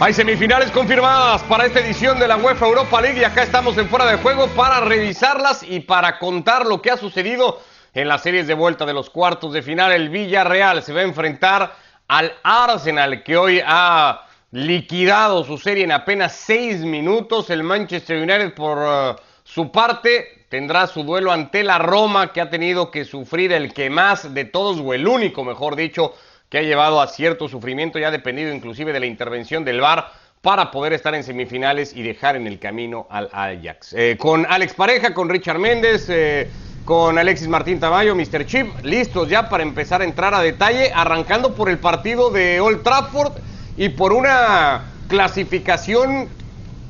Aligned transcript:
Hay 0.00 0.12
semifinales 0.14 0.70
confirmadas 0.70 1.42
para 1.42 1.66
esta 1.66 1.80
edición 1.80 2.20
de 2.20 2.28
la 2.28 2.36
UEFA 2.36 2.66
Europa 2.66 3.00
League 3.00 3.20
y 3.20 3.24
acá 3.24 3.42
estamos 3.42 3.76
en 3.78 3.88
fuera 3.88 4.06
de 4.06 4.18
juego 4.18 4.46
para 4.48 4.78
revisarlas 4.78 5.64
y 5.64 5.80
para 5.80 6.20
contar 6.20 6.66
lo 6.66 6.80
que 6.80 6.92
ha 6.92 6.96
sucedido 6.96 7.60
en 7.94 8.06
las 8.06 8.22
series 8.22 8.46
de 8.46 8.54
vuelta 8.54 8.86
de 8.86 8.92
los 8.92 9.10
cuartos 9.10 9.52
de 9.52 9.60
final. 9.60 9.90
El 9.90 10.08
Villarreal 10.08 10.84
se 10.84 10.92
va 10.92 11.00
a 11.00 11.02
enfrentar 11.02 11.74
al 12.06 12.32
Arsenal 12.44 13.24
que 13.24 13.36
hoy 13.36 13.60
ha 13.66 14.24
liquidado 14.52 15.42
su 15.42 15.58
serie 15.58 15.82
en 15.82 15.90
apenas 15.90 16.32
seis 16.32 16.78
minutos. 16.84 17.50
El 17.50 17.64
Manchester 17.64 18.18
United 18.18 18.54
por 18.54 18.78
uh, 18.78 19.16
su 19.42 19.72
parte 19.72 20.46
tendrá 20.48 20.86
su 20.86 21.02
duelo 21.02 21.32
ante 21.32 21.64
la 21.64 21.78
Roma 21.78 22.32
que 22.32 22.40
ha 22.40 22.48
tenido 22.48 22.92
que 22.92 23.04
sufrir 23.04 23.50
el 23.50 23.74
que 23.74 23.90
más 23.90 24.32
de 24.32 24.44
todos 24.44 24.78
o 24.78 24.94
el 24.94 25.08
único, 25.08 25.42
mejor 25.42 25.74
dicho, 25.74 26.14
que 26.48 26.58
ha 26.58 26.62
llevado 26.62 27.00
a 27.00 27.08
cierto 27.08 27.48
sufrimiento 27.48 27.98
y 27.98 28.04
ha 28.04 28.10
dependido 28.10 28.52
inclusive 28.52 28.92
de 28.92 29.00
la 29.00 29.06
intervención 29.06 29.64
del 29.64 29.80
VAR 29.80 30.10
para 30.40 30.70
poder 30.70 30.92
estar 30.92 31.14
en 31.14 31.24
semifinales 31.24 31.94
y 31.94 32.02
dejar 32.02 32.36
en 32.36 32.46
el 32.46 32.58
camino 32.58 33.06
al 33.10 33.28
Ajax. 33.32 33.92
Eh, 33.92 34.16
con 34.18 34.46
Alex 34.48 34.74
Pareja, 34.74 35.12
con 35.12 35.28
Richard 35.28 35.58
Méndez, 35.58 36.06
eh, 36.08 36.48
con 36.84 37.18
Alexis 37.18 37.48
Martín 37.48 37.80
Tamayo, 37.80 38.14
Mr. 38.14 38.46
Chip, 38.46 38.68
listos 38.82 39.28
ya 39.28 39.48
para 39.48 39.62
empezar 39.62 40.00
a 40.00 40.04
entrar 40.04 40.32
a 40.34 40.40
detalle, 40.40 40.90
arrancando 40.94 41.54
por 41.54 41.68
el 41.68 41.78
partido 41.78 42.30
de 42.30 42.60
Old 42.60 42.82
Trafford 42.82 43.32
y 43.76 43.90
por 43.90 44.12
una 44.12 44.84
clasificación 45.08 46.28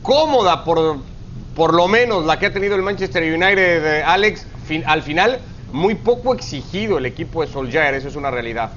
cómoda, 0.03 0.63
por, 0.63 0.99
por 1.57 1.75
lo 1.75 1.89
menos 1.89 2.27
la 2.27 2.39
que 2.39 2.47
ha 2.47 2.53
tenido 2.53 2.77
el 2.77 2.83
Manchester 2.83 3.23
United, 3.23 3.99
eh, 3.99 4.03
Alex, 4.05 4.47
al 4.85 5.03
final 5.03 5.41
muy 5.73 5.95
poco 5.95 6.35
exigido 6.35 6.99
el 6.99 7.07
equipo 7.07 7.41
de 7.43 7.51
Solskjaer, 7.51 7.95
eso 7.95 8.09
es 8.09 8.17
una 8.17 8.31
realidad. 8.31 8.71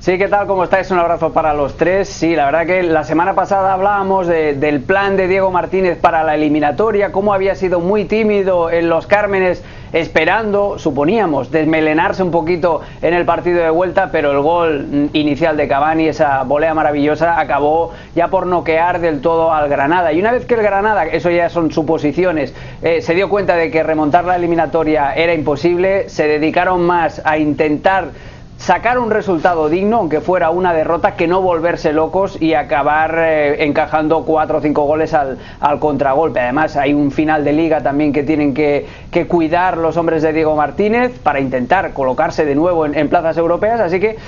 Sí, 0.00 0.16
¿qué 0.16 0.28
tal? 0.28 0.46
¿Cómo 0.46 0.64
estáis? 0.64 0.90
Un 0.90 0.98
abrazo 0.98 1.30
para 1.34 1.52
los 1.52 1.76
tres. 1.76 2.08
Sí, 2.08 2.34
la 2.34 2.46
verdad 2.46 2.64
que 2.64 2.82
la 2.82 3.04
semana 3.04 3.34
pasada 3.34 3.74
hablábamos 3.74 4.26
del 4.26 4.80
plan 4.80 5.18
de 5.18 5.28
Diego 5.28 5.50
Martínez 5.50 5.98
para 5.98 6.24
la 6.24 6.36
eliminatoria, 6.36 7.12
cómo 7.12 7.34
había 7.34 7.54
sido 7.54 7.80
muy 7.80 8.06
tímido 8.06 8.70
en 8.70 8.88
los 8.88 9.06
Cármenes, 9.06 9.62
esperando, 9.92 10.78
suponíamos, 10.78 11.50
desmelenarse 11.50 12.22
un 12.22 12.30
poquito 12.30 12.80
en 13.02 13.12
el 13.12 13.26
partido 13.26 13.62
de 13.62 13.68
vuelta, 13.68 14.08
pero 14.10 14.30
el 14.30 14.40
gol 14.40 15.10
inicial 15.12 15.58
de 15.58 15.68
Cavani, 15.68 16.08
esa 16.08 16.44
volea 16.44 16.72
maravillosa, 16.72 17.38
acabó 17.38 17.92
ya 18.14 18.28
por 18.28 18.46
noquear 18.46 19.00
del 19.00 19.20
todo 19.20 19.52
al 19.52 19.68
Granada. 19.68 20.14
Y 20.14 20.20
una 20.20 20.32
vez 20.32 20.46
que 20.46 20.54
el 20.54 20.62
Granada, 20.62 21.04
eso 21.04 21.28
ya 21.28 21.50
son 21.50 21.72
suposiciones, 21.72 22.54
eh, 22.80 23.02
se 23.02 23.14
dio 23.14 23.28
cuenta 23.28 23.54
de 23.54 23.70
que 23.70 23.82
remontar 23.82 24.24
la 24.24 24.36
eliminatoria 24.36 25.12
era 25.12 25.34
imposible, 25.34 26.08
se 26.08 26.26
dedicaron 26.26 26.86
más 26.86 27.20
a 27.22 27.36
intentar 27.36 28.12
sacar 28.60 28.98
un 28.98 29.10
resultado 29.10 29.70
digno, 29.70 29.96
aunque 29.96 30.20
fuera 30.20 30.50
una 30.50 30.74
derrota, 30.74 31.16
que 31.16 31.26
no 31.26 31.40
volverse 31.40 31.94
locos 31.94 32.40
y 32.40 32.52
acabar 32.52 33.16
eh, 33.18 33.64
encajando 33.64 34.22
cuatro 34.24 34.58
o 34.58 34.60
cinco 34.60 34.84
goles 34.84 35.14
al, 35.14 35.38
al, 35.60 35.78
contragolpe. 35.78 36.40
Además, 36.40 36.76
hay 36.76 36.92
un 36.92 37.10
final 37.10 37.42
de 37.42 37.54
liga 37.54 37.82
también 37.82 38.12
que 38.12 38.22
tienen 38.22 38.52
que, 38.52 38.86
que 39.10 39.26
cuidar 39.26 39.78
los 39.78 39.96
hombres 39.96 40.22
de 40.22 40.34
Diego 40.34 40.54
Martínez 40.56 41.18
para 41.18 41.40
intentar 41.40 41.94
colocarse 41.94 42.44
de 42.44 42.54
nuevo 42.54 42.84
en, 42.84 42.94
en 42.94 43.08
plazas 43.08 43.38
europeas, 43.38 43.80
así 43.80 43.98
que 43.98 44.18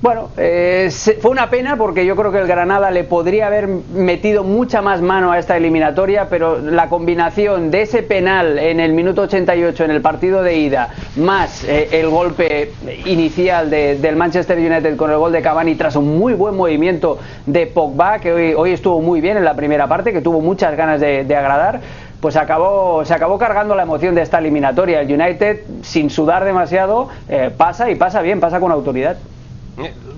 bueno, 0.00 0.28
eh, 0.36 0.90
fue 1.20 1.32
una 1.32 1.50
pena 1.50 1.76
porque 1.76 2.06
yo 2.06 2.14
creo 2.14 2.30
que 2.30 2.38
el 2.38 2.46
Granada 2.46 2.92
le 2.92 3.02
podría 3.02 3.48
haber 3.48 3.66
metido 3.66 4.44
mucha 4.44 4.80
más 4.80 5.02
mano 5.02 5.32
a 5.32 5.40
esta 5.40 5.56
eliminatoria, 5.56 6.28
pero 6.30 6.60
la 6.60 6.88
combinación 6.88 7.72
de 7.72 7.82
ese 7.82 8.04
penal 8.04 8.60
en 8.60 8.78
el 8.78 8.92
minuto 8.92 9.22
88 9.22 9.84
en 9.84 9.90
el 9.90 10.00
partido 10.00 10.44
de 10.44 10.56
ida, 10.56 10.90
más 11.16 11.64
eh, 11.64 11.88
el 11.90 12.10
golpe 12.10 12.70
inicial 13.06 13.70
del 13.70 14.14
Manchester 14.14 14.56
United 14.56 14.96
con 14.96 15.10
el 15.10 15.16
gol 15.16 15.32
de 15.32 15.42
Cavani 15.42 15.74
tras 15.74 15.96
un 15.96 16.16
muy 16.16 16.32
buen 16.32 16.54
movimiento 16.54 17.18
de 17.46 17.66
Pogba, 17.66 18.20
que 18.20 18.32
hoy, 18.32 18.54
hoy 18.54 18.72
estuvo 18.74 19.00
muy 19.00 19.20
bien 19.20 19.36
en 19.36 19.44
la 19.44 19.54
primera 19.54 19.88
parte, 19.88 20.12
que 20.12 20.20
tuvo 20.20 20.40
muchas 20.40 20.76
ganas 20.76 21.00
de, 21.00 21.36
agradar, 21.36 21.80
pues 22.20 22.36
acabó, 22.36 23.04
se 23.04 23.14
acabó 23.14 23.36
cargando 23.36 23.74
la 23.74 23.82
emoción 23.82 24.14
de 24.14 24.22
esta 24.22 24.38
eliminatoria. 24.38 25.00
El 25.00 25.12
United, 25.12 25.60
sin 25.82 26.08
sudar 26.08 26.44
demasiado, 26.44 27.08
eh, 27.28 27.50
pasa 27.56 27.90
y 27.90 27.96
pasa 27.96 28.22
bien, 28.22 28.38
pasa 28.38 28.60
con 28.60 28.70
autoridad. 28.70 29.16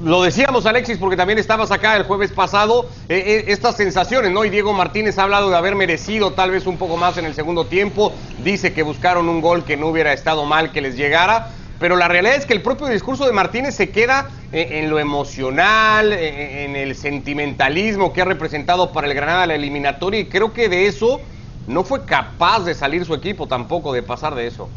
Lo 0.02 0.22
decíamos, 0.22 0.64
Alexis, 0.64 0.96
porque 0.96 1.16
también 1.16 1.38
estabas 1.38 1.70
acá 1.70 1.96
el 1.96 2.04
jueves 2.04 2.32
pasado, 2.32 2.88
eh, 3.08 3.22
eh, 3.26 3.44
estas 3.48 3.76
sensaciones, 3.76 4.30
¿no? 4.32 4.44
Y 4.44 4.50
Diego 4.50 4.72
Martínez 4.72 5.18
ha 5.18 5.24
hablado 5.24 5.50
de 5.50 5.56
haber 5.56 5.74
merecido 5.74 6.32
tal 6.32 6.50
vez 6.50 6.66
un 6.66 6.78
poco 6.78 6.96
más 6.96 7.18
en 7.18 7.26
el 7.26 7.34
segundo 7.34 7.66
tiempo, 7.66 8.12
dice 8.42 8.72
que 8.72 8.82
buscaron 8.82 9.28
un 9.28 9.40
gol 9.40 9.64
que 9.64 9.76
no 9.76 9.88
hubiera 9.88 10.12
estado 10.12 10.46
mal 10.46 10.72
que 10.72 10.80
les 10.80 10.96
llegara, 10.96 11.48
pero 11.78 11.96
la 11.96 12.08
realidad 12.08 12.36
es 12.36 12.46
que 12.46 12.54
el 12.54 12.62
propio 12.62 12.86
discurso 12.86 13.26
de 13.26 13.32
Martínez 13.32 13.74
se 13.74 13.90
queda 13.90 14.30
eh, 14.52 14.80
en, 14.82 14.88
lo 14.88 14.98
emocional, 14.98 16.12
en 16.12 16.76
el 16.76 16.94
sentimentalismo 16.94 18.12
que 18.12 18.22
ha 18.22 18.26
representado 18.26 18.92
para 18.92 19.06
el 19.06 19.14
Granada 19.14 19.46
la 19.46 19.54
eliminatoria, 19.54 20.20
y 20.20 20.26
creo 20.26 20.54
que 20.54 20.70
de 20.70 20.86
eso 20.86 21.20
no 21.66 21.84
fue 21.84 22.06
capaz 22.06 22.64
de 22.64 22.74
salir 22.74 23.04
su 23.04 23.14
equipo 23.14 23.46
tampoco, 23.46 23.92
de 23.92 24.02
pasar 24.02 24.34
de 24.34 24.46
eso. 24.46 24.68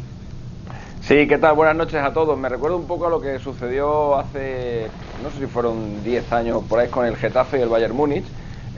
Sí, 1.06 1.26
¿qué 1.28 1.36
tal? 1.36 1.54
Buenas 1.54 1.76
noches 1.76 2.02
a 2.02 2.14
todos. 2.14 2.38
Me 2.38 2.48
recuerdo 2.48 2.78
un 2.78 2.86
poco 2.86 3.06
a 3.06 3.10
lo 3.10 3.20
que 3.20 3.38
sucedió 3.38 4.16
hace, 4.16 4.88
no 5.22 5.30
sé 5.30 5.40
si 5.40 5.46
fueron 5.46 6.02
10 6.02 6.32
años 6.32 6.62
por 6.66 6.78
ahí 6.78 6.88
con 6.88 7.04
el 7.04 7.14
Getafe 7.16 7.58
y 7.58 7.60
el 7.60 7.68
Bayern 7.68 7.94
Múnich. 7.94 8.24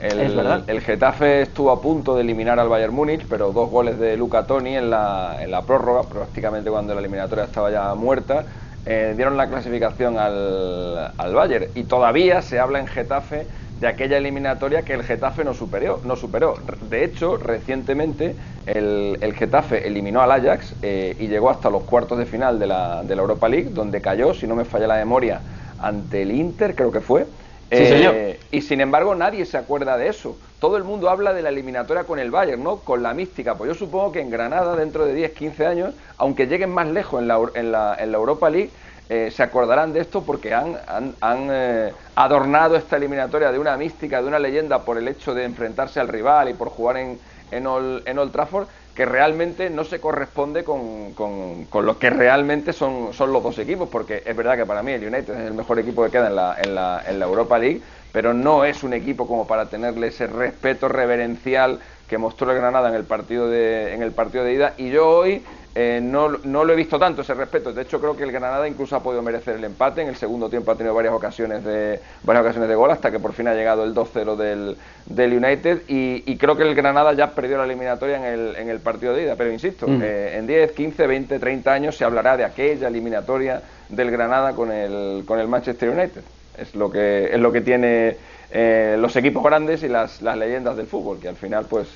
El, 0.01 0.37
el, 0.67 0.81
Getafe 0.81 1.43
estuvo 1.43 1.71
a 1.71 1.81
punto 1.81 2.15
de 2.15 2.23
eliminar 2.23 2.59
al 2.59 2.67
Bayern 2.67 2.93
Múnich, 2.93 3.25
pero 3.29 3.53
dos 3.53 3.69
goles 3.69 3.97
de 3.97 4.17
Luca 4.17 4.45
Toni 4.45 4.75
en 4.75 4.89
la, 4.89 5.37
en 5.39 5.51
la 5.51 5.61
prórroga, 5.61 6.03
prácticamente 6.03 6.69
cuando 6.69 6.93
la 6.93 6.99
eliminatoria 6.99 7.45
estaba 7.45 7.71
ya 7.71 7.95
muerta, 7.95 8.43
eh, 8.85 9.13
dieron 9.15 9.37
la 9.37 9.47
clasificación 9.47 10.19
al, 10.19 11.13
al 11.17 11.33
Bayern. 11.33 11.67
Y 11.75 11.85
todavía 11.85 12.41
se 12.41 12.59
habla 12.59 12.79
en 12.79 12.87
Getafe 12.87 13.47
de 13.79 13.87
aquella 13.87 14.17
eliminatoria 14.17 14.81
que 14.83 14.93
el 14.93 15.03
Getafe 15.03 15.43
no 15.43 15.53
superó. 15.53 16.01
No 16.03 16.15
superó. 16.15 16.55
De 16.89 17.03
hecho, 17.03 17.37
recientemente 17.37 18.35
el, 18.65 19.17
el 19.21 19.33
Getafe 19.33 19.87
eliminó 19.87 20.21
al 20.21 20.31
Ajax 20.31 20.73
eh, 20.81 21.15
y 21.19 21.27
llegó 21.27 21.49
hasta 21.49 21.69
los 21.69 21.83
cuartos 21.83 22.17
de 22.17 22.25
final 22.25 22.59
de 22.59 22.67
la, 22.67 23.03
de 23.03 23.15
la, 23.15 23.21
Europa 23.21 23.47
League, 23.47 23.69
donde 23.71 24.01
cayó, 24.01 24.33
si 24.33 24.47
no 24.47 24.55
me 24.55 24.65
falla 24.65 24.87
la 24.87 24.95
memoria, 24.95 25.41
ante 25.79 26.23
el 26.23 26.31
Inter, 26.31 26.75
creo 26.75 26.91
que 26.91 27.01
fue. 27.01 27.25
Eh, 27.69 28.39
y 28.49 28.61
sin 28.61 28.79
embargo, 28.79 29.13
nadie 29.13 29.45
se 29.45 29.57
acuerda 29.57 29.97
de 29.97 30.07
eso. 30.07 30.37
Todo 30.59 30.77
el 30.77 30.83
mundo 30.83 31.09
habla 31.09 31.33
de 31.33 31.41
la 31.41 31.49
eliminatoria 31.49 32.05
con 32.05 32.17
el 32.17 32.31
Bayern, 32.31 32.63
¿no? 32.63 32.77
Con 32.77 33.03
la 33.03 33.13
mística. 33.13 33.55
Pues 33.55 33.67
yo 33.67 33.75
supongo 33.75 34.11
que 34.11 34.21
en 34.21 34.29
Granada, 34.29 34.75
dentro 34.75 35.05
de 35.05 35.13
10, 35.13 35.33
15 35.33 35.65
años, 35.67 35.93
aunque 36.17 36.47
lleguen 36.47 36.71
más 36.71 36.87
lejos 36.87 37.21
en 37.21 37.27
la, 37.27 37.39
en 37.53 37.71
la, 37.71 37.95
en 37.99 38.11
la 38.11 38.17
Europa 38.17 38.49
League, 38.49 38.71
eh, 39.09 39.31
se 39.31 39.41
acordarán 39.41 39.93
de 39.93 40.01
esto 40.01 40.23
porque 40.23 40.53
han, 40.53 40.77
han, 41.21 41.47
eh, 41.49 41.93
adornado 42.15 42.75
esta 42.75 42.97
eliminatoria 42.97 43.51
de 43.51 43.59
una 43.59 43.77
mística, 43.77 44.21
de 44.21 44.27
una 44.27 44.39
leyenda 44.39 44.83
por 44.83 44.97
el 44.97 45.07
hecho 45.07 45.33
de 45.33 45.45
enfrentarse 45.45 45.99
al 45.99 46.09
rival 46.09 46.49
y 46.49 46.53
por 46.53 46.69
jugar 46.69 46.97
en, 46.97 47.19
en, 47.51 47.67
Old, 47.67 48.31
Trafford, 48.31 48.67
que 48.93 49.05
realmente 49.05 49.69
no 49.69 49.85
se 49.85 50.01
corresponde 50.01 50.65
con, 50.65 51.13
con, 51.13 51.85
lo 51.85 51.97
que 51.97 52.09
realmente 52.09 52.73
son, 52.73 53.13
son 53.13 53.31
los 53.31 53.41
dos 53.41 53.57
equipos, 53.59 53.87
porque 53.89 54.23
es 54.25 54.35
verdad 54.35 54.57
que 54.57 54.65
para 54.65 54.83
mí 54.83 54.91
el 54.91 55.03
United 55.03 55.33
es 55.33 55.47
el 55.47 55.53
mejor 55.53 55.79
equipo 55.79 56.03
que 56.03 56.11
queda 56.11 56.27
en 56.27 56.35
la, 56.35 56.57
en 56.61 56.75
la, 56.75 57.03
en 57.07 57.19
la 57.19 57.25
Europa 57.25 57.57
League, 57.57 57.81
pero 58.11 58.33
no 58.33 58.65
es 58.65 58.83
un 58.83 58.93
equipo 58.93 59.25
como 59.25 59.47
para 59.47 59.67
tenerle 59.67 60.07
ese 60.07 60.27
respeto 60.27 60.89
reverencial 60.89 61.79
que 62.07 62.17
mostró 62.17 62.51
el 62.51 62.57
Granada 62.57 62.89
en 62.89 62.95
el 62.95 63.03
partido 63.03 63.49
de, 63.49 63.93
en 63.93 64.01
el 64.01 64.11
partido 64.11 64.43
de 64.43 64.53
ida. 64.53 64.73
Y 64.77 64.89
yo 64.89 65.07
hoy 65.07 65.43
eh, 65.79 65.99
no, 66.01 66.29
no, 66.29 66.65
lo 66.65 66.73
he 66.73 66.75
visto 66.75 66.97
tanto 66.97 67.21
ese 67.21 67.35
respeto. 67.35 67.71
De 67.71 67.83
hecho, 67.83 67.99
creo 67.99 68.17
que 68.17 68.23
el 68.23 68.31
Granada 68.31 68.67
incluso 68.67 68.95
ha 68.95 69.03
podido 69.03 69.21
merecer 69.21 69.57
el 69.57 69.63
empate. 69.63 70.01
En 70.01 70.07
el 70.07 70.15
segundo 70.15 70.49
tiempo 70.49 70.71
ha 70.71 70.75
tenido 70.75 70.95
varias 70.95 71.13
ocasiones 71.13 71.63
de, 71.63 71.99
varias 72.23 72.41
ocasiones 72.45 72.67
de 72.67 72.73
gol 72.73 72.89
hasta 72.89 73.11
que 73.11 73.19
por 73.19 73.33
fin 73.33 73.47
ha 73.47 73.53
llegado 73.53 73.83
el 73.83 73.93
2-0 73.93 74.35
del, 74.37 74.75
del, 75.05 75.33
United. 75.33 75.83
Y, 75.87 76.35
creo 76.37 76.57
que 76.57 76.63
el 76.63 76.73
Granada 76.73 77.13
ya 77.13 77.29
perdió 77.29 77.59
la 77.59 77.65
eliminatoria 77.65 78.17
en 78.17 78.23
el, 78.23 78.55
en 78.55 78.69
el 78.69 78.79
partido 78.79 79.13
de 79.13 79.21
ida. 79.21 79.35
Pero 79.35 79.51
insisto, 79.51 79.87
mm. 79.87 80.01
eh, 80.01 80.37
en 80.39 80.47
10, 80.47 80.71
15, 80.71 81.05
20, 81.05 81.37
30 81.37 81.71
años 81.71 81.95
se 81.95 82.05
hablará 82.05 82.37
de 82.37 82.43
aquella 82.43 82.87
eliminatoria 82.87 83.61
del 83.87 84.09
Granada 84.09 84.53
con 84.53 84.71
el, 84.71 85.25
con 85.27 85.39
el 85.39 85.47
Manchester 85.47 85.89
United. 85.89 86.23
Es 86.57 86.73
lo 86.73 86.89
que, 86.89 87.29
es 87.31 87.39
lo 87.39 87.51
que 87.51 87.61
tiene 87.61 88.17
eh, 88.49 88.95
los 88.97 89.15
equipos 89.15 89.43
grandes 89.43 89.83
y 89.83 89.89
las, 89.89 90.23
las, 90.23 90.39
leyendas 90.39 90.75
del 90.75 90.87
fútbol, 90.87 91.19
que 91.19 91.27
al 91.29 91.35
final 91.35 91.67
pues 91.69 91.87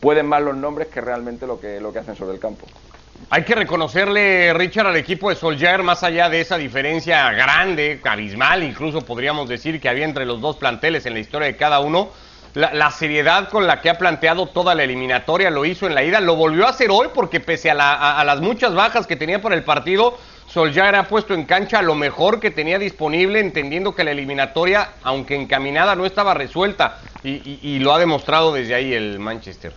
pueden 0.00 0.26
más 0.26 0.42
los 0.42 0.56
nombres 0.56 0.88
que 0.88 1.00
realmente 1.00 1.46
lo 1.46 1.60
que, 1.60 1.80
lo 1.80 1.92
que 1.92 2.00
hacen 2.00 2.16
sobre 2.16 2.34
el 2.34 2.40
campo. 2.40 2.66
Hay 3.28 3.42
que 3.42 3.56
reconocerle, 3.56 4.54
Richard, 4.54 4.86
al 4.86 4.96
equipo 4.96 5.30
de 5.30 5.36
Solskjaer, 5.36 5.82
más 5.82 6.04
allá 6.04 6.28
de 6.28 6.40
esa 6.40 6.56
diferencia 6.56 7.32
grande, 7.32 8.00
abismal, 8.04 8.62
incluso 8.62 9.00
podríamos 9.00 9.48
decir 9.48 9.80
que 9.80 9.88
había 9.88 10.04
entre 10.04 10.24
los 10.24 10.40
dos 10.40 10.56
planteles 10.56 11.06
en 11.06 11.14
la 11.14 11.18
historia 11.18 11.46
de 11.46 11.56
cada 11.56 11.80
uno, 11.80 12.10
la, 12.54 12.90
seriedad 12.92 13.48
con 13.48 13.66
la 13.66 13.80
que 13.80 13.90
ha 13.90 13.98
planteado 13.98 14.46
toda 14.46 14.76
la 14.76 14.84
eliminatoria, 14.84 15.50
lo 15.50 15.64
hizo 15.64 15.86
en 15.86 15.94
la 15.94 16.04
ida, 16.04 16.20
lo 16.20 16.36
volvió 16.36 16.66
a 16.66 16.70
hacer 16.70 16.90
hoy 16.90 17.08
porque 17.12 17.40
pese 17.40 17.68
a, 17.70 18.24
las 18.24 18.40
muchas 18.40 18.74
bajas 18.74 19.08
que 19.08 19.16
tenía 19.16 19.42
por 19.42 19.52
el 19.52 19.64
partido, 19.64 20.16
Solskjaer 20.46 20.94
ha 20.94 21.08
puesto 21.08 21.34
en 21.34 21.44
cancha 21.44 21.82
lo 21.82 21.96
mejor 21.96 22.38
que 22.38 22.52
tenía 22.52 22.78
disponible, 22.78 23.40
entendiendo 23.40 23.94
que 23.94 24.04
la 24.04 24.12
eliminatoria, 24.12 24.90
aunque 25.02 25.34
encaminada, 25.34 25.96
no 25.96 26.06
estaba 26.06 26.32
resuelta 26.32 27.00
y 27.24 27.80
lo 27.80 27.92
ha 27.92 27.98
demostrado 27.98 28.54
desde 28.54 28.74
ahí 28.74 28.94
el 28.94 29.18
Manchester. 29.18 29.72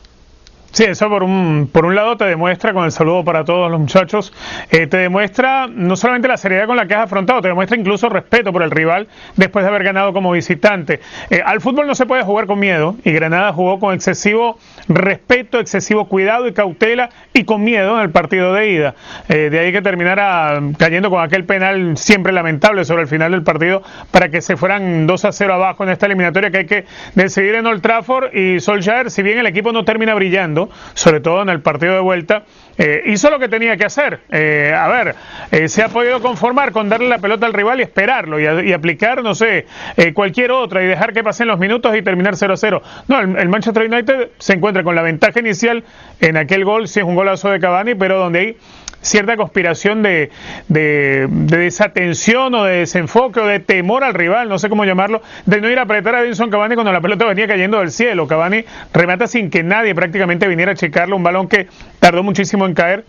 Sí, 0.71 0.83
eso 0.83 1.09
por 1.09 1.23
un, 1.23 1.67
por 1.71 1.85
un 1.85 1.95
lado 1.95 2.15
te 2.15 2.25
demuestra, 2.25 2.73
con 2.73 2.85
el 2.85 2.91
saludo 2.91 3.23
para 3.23 3.43
todos 3.43 3.71
los 3.71 3.79
muchachos, 3.79 4.31
eh, 4.69 4.85
te 4.85 4.97
demuestra 4.97 5.67
no 5.67 5.95
solamente 5.95 6.27
la 6.27 6.37
seriedad 6.37 6.67
con 6.67 6.77
la 6.77 6.85
que 6.85 6.93
has 6.93 7.05
afrontado, 7.05 7.41
te 7.41 7.47
demuestra 7.47 7.75
incluso 7.75 8.07
respeto 8.07 8.53
por 8.53 8.61
el 8.61 8.69
rival 8.69 9.07
después 9.35 9.63
de 9.63 9.69
haber 9.69 9.83
ganado 9.83 10.13
como 10.13 10.31
visitante. 10.31 10.99
Eh, 11.31 11.41
al 11.43 11.59
fútbol 11.59 11.87
no 11.87 11.95
se 11.95 12.05
puede 12.05 12.23
jugar 12.23 12.45
con 12.45 12.59
miedo 12.59 12.95
y 13.03 13.11
Granada 13.11 13.51
jugó 13.51 13.79
con 13.79 13.95
excesivo 13.95 14.59
respeto, 14.87 15.59
excesivo 15.59 16.07
cuidado 16.07 16.47
y 16.47 16.53
cautela 16.53 17.09
y 17.33 17.45
con 17.45 17.63
miedo 17.63 17.95
en 17.97 18.03
el 18.03 18.11
partido 18.11 18.53
de 18.53 18.69
ida. 18.69 18.95
Eh, 19.27 19.49
de 19.49 19.59
ahí 19.59 19.71
que 19.71 19.81
terminara 19.81 20.61
cayendo 20.77 21.09
con 21.09 21.23
aquel 21.23 21.45
penal 21.45 21.97
siempre 21.97 22.31
lamentable 22.31 22.85
sobre 22.85 23.01
el 23.01 23.07
final 23.07 23.31
del 23.31 23.43
partido 23.43 23.81
para 24.11 24.29
que 24.29 24.41
se 24.41 24.55
fueran 24.55 25.07
2 25.07 25.25
a 25.25 25.31
0 25.31 25.53
abajo 25.53 25.83
en 25.83 25.89
esta 25.89 26.05
eliminatoria 26.05 26.51
que 26.51 26.57
hay 26.57 26.65
que 26.65 26.85
decidir 27.15 27.55
en 27.55 27.65
Old 27.65 27.81
Trafford 27.81 28.35
y 28.35 28.59
Solskjaer, 28.59 29.09
si 29.09 29.23
bien 29.23 29.39
el 29.39 29.47
equipo 29.47 29.71
no 29.71 29.83
termina 29.83 30.13
brillando, 30.13 30.58
sobre 30.93 31.21
todo 31.21 31.41
en 31.41 31.49
el 31.49 31.61
partido 31.61 31.93
de 31.93 32.01
vuelta, 32.01 32.43
eh, 32.77 33.03
hizo 33.07 33.29
lo 33.29 33.39
que 33.39 33.49
tenía 33.49 33.75
que 33.75 33.83
hacer. 33.83 34.21
Eh, 34.31 34.73
a 34.75 34.87
ver, 34.87 35.15
eh, 35.51 35.67
se 35.67 35.83
ha 35.83 35.89
podido 35.89 36.21
conformar 36.21 36.71
con 36.71 36.87
darle 36.87 37.09
la 37.09 37.19
pelota 37.19 37.45
al 37.45 37.53
rival 37.53 37.81
y 37.81 37.83
esperarlo 37.83 38.39
y, 38.39 38.71
aplicar, 38.71 39.21
no 39.21 39.35
sé, 39.35 39.65
cualquier 40.13 40.51
otra 40.51 40.81
y 40.81 40.87
dejar 40.87 41.11
que 41.11 41.21
pasen 41.21 41.47
los 41.47 41.59
minutos 41.59 41.93
y 41.95 42.01
terminar 42.01 42.35
0-0. 42.35 42.81
No, 43.09 43.19
el, 43.19 43.49
Manchester 43.49 43.83
United 43.83 44.29
se 44.37 44.53
encuentra 44.53 44.83
con 44.83 44.95
la 44.95 45.01
ventaja 45.01 45.39
inicial 45.39 45.83
en 46.21 46.37
aquel 46.37 46.63
gol, 46.63 46.87
si 46.87 47.01
es 47.01 47.05
un 47.05 47.15
golazo 47.15 47.49
de 47.49 47.59
Cavani, 47.59 47.95
pero 47.95 48.17
donde 48.17 48.39
hay 48.39 48.57
cierta 49.01 49.37
conspiración 49.37 50.03
de, 50.03 50.29
de, 50.67 51.27
desatención 51.29 52.53
o 52.55 52.63
de 52.63 52.77
desenfoque 52.77 53.39
o 53.39 53.45
de 53.47 53.59
temor 53.59 54.03
al 54.03 54.13
rival, 54.13 54.49
no 54.49 54.59
sé 54.59 54.69
cómo 54.69 54.85
llamarlo, 54.85 55.21
de 55.45 55.61
no 55.61 55.69
ir 55.69 55.79
a 55.79 55.83
apretar 55.83 56.15
a 56.15 56.21
Edinson 56.21 56.49
Cavani 56.49 56.75
cuando 56.75 56.91
la 56.91 57.01
pelota 57.01 57.25
venía 57.25 57.47
cayendo 57.47 57.79
del 57.79 57.91
cielo. 57.91 58.27
Cavani 58.27 58.63
remata 58.93 59.27
sin 59.27 59.49
que 59.49 59.63
nadie 59.63 59.95
prácticamente 59.95 60.47
viniera 60.47 60.73
a 60.73 60.75
checarlo, 60.75 61.15
un 61.15 61.23
balón 61.23 61.47
que 61.47 61.67
tardó 61.99 62.23
muchísimo 62.23 62.65
en 62.65 62.73
caer 62.73 63.05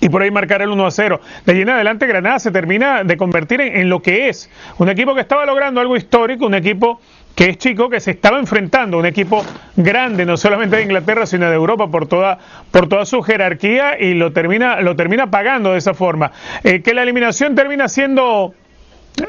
y 0.00 0.08
por 0.08 0.22
ahí 0.22 0.30
marcar 0.30 0.62
el 0.62 0.70
1 0.70 0.86
a 0.86 0.90
0. 0.90 1.20
De 1.44 1.52
allí 1.52 1.62
en 1.62 1.70
adelante 1.70 2.06
Granada 2.06 2.38
se 2.38 2.50
termina 2.50 3.04
de 3.04 3.16
convertir 3.16 3.60
en, 3.60 3.88
lo 3.88 4.02
que 4.02 4.28
es, 4.28 4.50
un 4.78 4.88
equipo 4.88 5.14
que 5.14 5.20
estaba 5.20 5.46
logrando 5.46 5.80
algo 5.80 5.96
histórico, 5.96 6.46
un 6.46 6.54
equipo 6.54 7.00
que 7.38 7.50
es 7.50 7.58
chico, 7.58 7.88
que 7.88 8.00
se 8.00 8.10
estaba 8.10 8.40
enfrentando 8.40 8.96
a 8.96 9.00
un 9.00 9.06
equipo 9.06 9.44
grande, 9.76 10.26
no 10.26 10.36
solamente 10.36 10.74
de 10.74 10.82
Inglaterra, 10.82 11.24
sino 11.24 11.48
de 11.48 11.54
Europa, 11.54 11.86
por 11.86 12.08
toda, 12.08 12.36
por 12.72 12.88
toda 12.88 13.04
su 13.04 13.22
jerarquía, 13.22 13.96
y 13.96 14.14
lo 14.14 14.32
termina, 14.32 14.80
lo 14.80 14.96
termina 14.96 15.30
pagando 15.30 15.70
de 15.70 15.78
esa 15.78 15.94
forma. 15.94 16.32
Eh, 16.64 16.82
que 16.82 16.94
la 16.94 17.04
eliminación 17.04 17.54
termina 17.54 17.86
siendo 17.86 18.54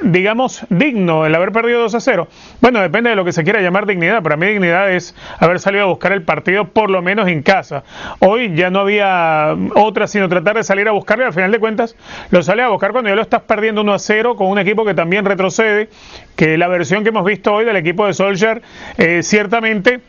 digamos, 0.02 0.66
digno 0.70 1.26
el 1.26 1.36
haber 1.36 1.52
perdido 1.52 1.82
2 1.82 1.96
a 1.96 2.00
0? 2.00 2.28
Bueno, 2.62 2.80
depende 2.82 3.10
de 3.10 3.16
lo 3.16 3.26
que 3.26 3.32
se 3.32 3.44
quiera 3.44 3.62
llamar 3.62 3.86
dignidad. 3.86 4.22
Para 4.22 4.38
mí 4.38 4.48
dignidad 4.48 4.92
es 4.92 5.16
haber 5.40 5.60
salido 5.60 5.84
a 5.84 5.88
buscar 5.88 6.12
el 6.12 6.24
partido 6.24 6.66
por 6.66 6.90
lo 6.90 7.02
menos 7.02 7.28
en 7.28 7.42
casa. 7.44 7.84
Hoy 8.20 8.56
ya 8.56 8.70
no 8.70 8.80
había 8.80 9.56
otra 9.76 10.08
sino 10.08 10.30
tratar 10.30 10.56
de 10.56 10.64
salir 10.64 10.88
a 10.88 10.92
buscarlo 10.92 11.24
y 11.24 11.28
al 11.28 11.34
final 11.34 11.52
de 11.52 11.60
cuentas 11.60 11.96
lo 12.32 12.42
sale 12.44 12.64
a 12.64 12.70
buscar 12.70 12.92
cuando 12.92 13.10
ya 13.10 13.16
lo 13.16 13.22
estás 13.22 13.42
perdiendo 13.42 13.82
1 13.82 13.94
a 13.94 14.00
0 14.00 14.36
con 14.36 14.48
un 14.48 14.60
equipo 14.60 14.86
que 14.86 14.94
también 14.94 15.26
retrocede, 15.26 15.90
que 16.36 16.58
la 16.58 16.68
versión 16.68 17.04
que 17.04 17.10
hemos 17.10 17.26
visto 17.26 17.54
hoy 17.54 17.66
del 17.66 17.76
equipo 17.76 18.06
de 18.06 18.14
Solskjaer 18.14 18.62
eh, 18.98 19.24
ciertamente 19.24 20.02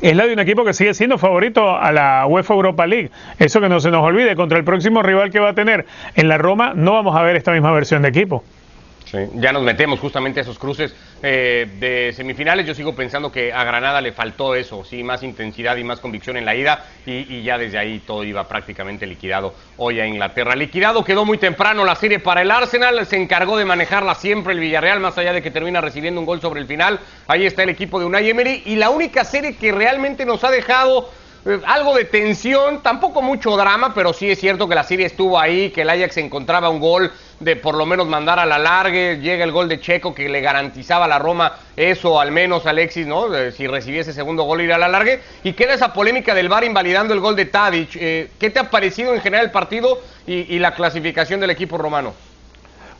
es 0.00 0.16
la 0.16 0.26
de 0.26 0.32
un 0.32 0.38
equipo 0.38 0.64
que 0.64 0.72
sigue 0.72 0.94
siendo 0.94 1.18
favorito 1.18 1.76
a 1.76 1.92
la 1.92 2.26
UEFA 2.26 2.54
Europa 2.54 2.86
League. 2.86 3.10
Eso 3.38 3.60
que 3.60 3.68
no 3.68 3.80
se 3.80 3.90
nos 3.90 4.02
olvide, 4.02 4.36
contra 4.36 4.58
el 4.58 4.64
próximo 4.64 5.02
rival 5.02 5.30
que 5.30 5.38
va 5.38 5.50
a 5.50 5.54
tener 5.54 5.86
en 6.14 6.28
la 6.28 6.38
Roma 6.38 6.72
no 6.74 6.92
vamos 6.92 7.16
a 7.16 7.22
ver 7.22 7.36
esta 7.36 7.52
misma 7.52 7.72
versión 7.72 8.02
de 8.02 8.08
equipo. 8.08 8.44
Sí, 9.10 9.18
ya 9.34 9.52
nos 9.52 9.62
metemos 9.62 10.00
justamente 10.00 10.40
a 10.40 10.42
esos 10.42 10.58
cruces 10.58 10.92
eh, 11.22 11.68
de 11.78 12.12
semifinales. 12.12 12.66
Yo 12.66 12.74
sigo 12.74 12.94
pensando 12.94 13.30
que 13.30 13.52
a 13.52 13.62
Granada 13.62 14.00
le 14.00 14.12
faltó 14.12 14.56
eso, 14.56 14.84
sí, 14.84 15.04
más 15.04 15.22
intensidad 15.22 15.76
y 15.76 15.84
más 15.84 16.00
convicción 16.00 16.36
en 16.36 16.44
la 16.44 16.56
ida 16.56 16.84
y, 17.06 17.42
ya 17.44 17.56
desde 17.56 17.78
ahí 17.78 18.00
todo 18.00 18.24
iba 18.24 18.48
prácticamente 18.48 19.06
liquidado 19.06 19.54
hoy 19.76 20.00
a 20.00 20.06
Inglaterra. 20.06 20.56
Liquidado 20.56 21.04
quedó 21.04 21.24
muy 21.24 21.38
temprano 21.38 21.84
la 21.84 21.94
serie 21.94 22.18
para 22.18 22.42
el 22.42 22.50
Arsenal, 22.50 23.06
se 23.06 23.16
encargó 23.16 23.56
de 23.56 23.64
manejarla 23.64 24.16
siempre 24.16 24.54
el 24.54 24.60
Villarreal, 24.60 24.98
más 24.98 25.16
allá 25.16 25.32
de 25.32 25.40
que 25.40 25.52
termina 25.52 25.80
recibiendo 25.80 26.20
un 26.20 26.26
gol 26.26 26.40
sobre 26.40 26.60
el 26.60 26.66
final. 26.66 26.98
Ahí 27.28 27.46
está 27.46 27.62
el 27.62 27.68
equipo 27.68 28.00
de 28.00 28.06
Unai 28.06 28.28
Emery 28.28 28.64
y 28.66 28.74
la 28.74 28.90
única 28.90 29.24
serie 29.24 29.56
que 29.56 29.70
realmente 29.70 30.26
nos 30.26 30.42
ha 30.42 30.50
dejado 30.50 31.10
algo 31.64 31.94
de 31.94 32.04
tensión, 32.04 32.82
tampoco 32.82 33.22
mucho 33.22 33.56
drama, 33.56 33.94
pero 33.94 34.12
sí 34.12 34.30
es 34.30 34.40
cierto 34.40 34.68
que 34.68 34.74
la 34.74 34.82
serie 34.82 35.06
estuvo 35.06 35.38
ahí, 35.38 35.70
que 35.70 35.82
el 35.82 35.90
Ajax 35.90 36.16
encontraba 36.16 36.68
un 36.68 36.80
gol 36.80 37.12
de 37.38 37.54
por 37.54 37.76
lo 37.76 37.86
menos 37.86 38.08
mandar 38.08 38.38
a 38.38 38.46
la 38.46 38.58
largue, 38.58 39.18
llega 39.20 39.44
el 39.44 39.52
gol 39.52 39.68
de 39.68 39.80
Checo 39.80 40.14
que 40.14 40.28
le 40.28 40.40
garantizaba 40.40 41.04
a 41.04 41.08
la 41.08 41.18
Roma 41.18 41.54
eso, 41.76 42.18
al 42.18 42.32
menos 42.32 42.66
Alexis, 42.66 43.06
¿no? 43.06 43.26
si 43.52 43.66
recibiese 43.66 44.12
segundo 44.12 44.42
gol 44.42 44.62
ir 44.62 44.72
a 44.72 44.78
la 44.78 44.88
largue, 44.88 45.20
y 45.44 45.52
queda 45.52 45.74
esa 45.74 45.92
polémica 45.92 46.34
del 46.34 46.48
VAR 46.48 46.64
invalidando 46.64 47.14
el 47.14 47.20
gol 47.20 47.36
de 47.36 47.44
Tadic. 47.44 47.90
Eh, 47.94 48.30
¿Qué 48.38 48.50
te 48.50 48.58
ha 48.58 48.70
parecido 48.70 49.14
en 49.14 49.20
general 49.20 49.46
el 49.46 49.52
partido 49.52 50.00
y 50.26 50.58
la 50.58 50.74
clasificación 50.74 51.38
del 51.38 51.50
equipo 51.50 51.78
romano? 51.78 52.14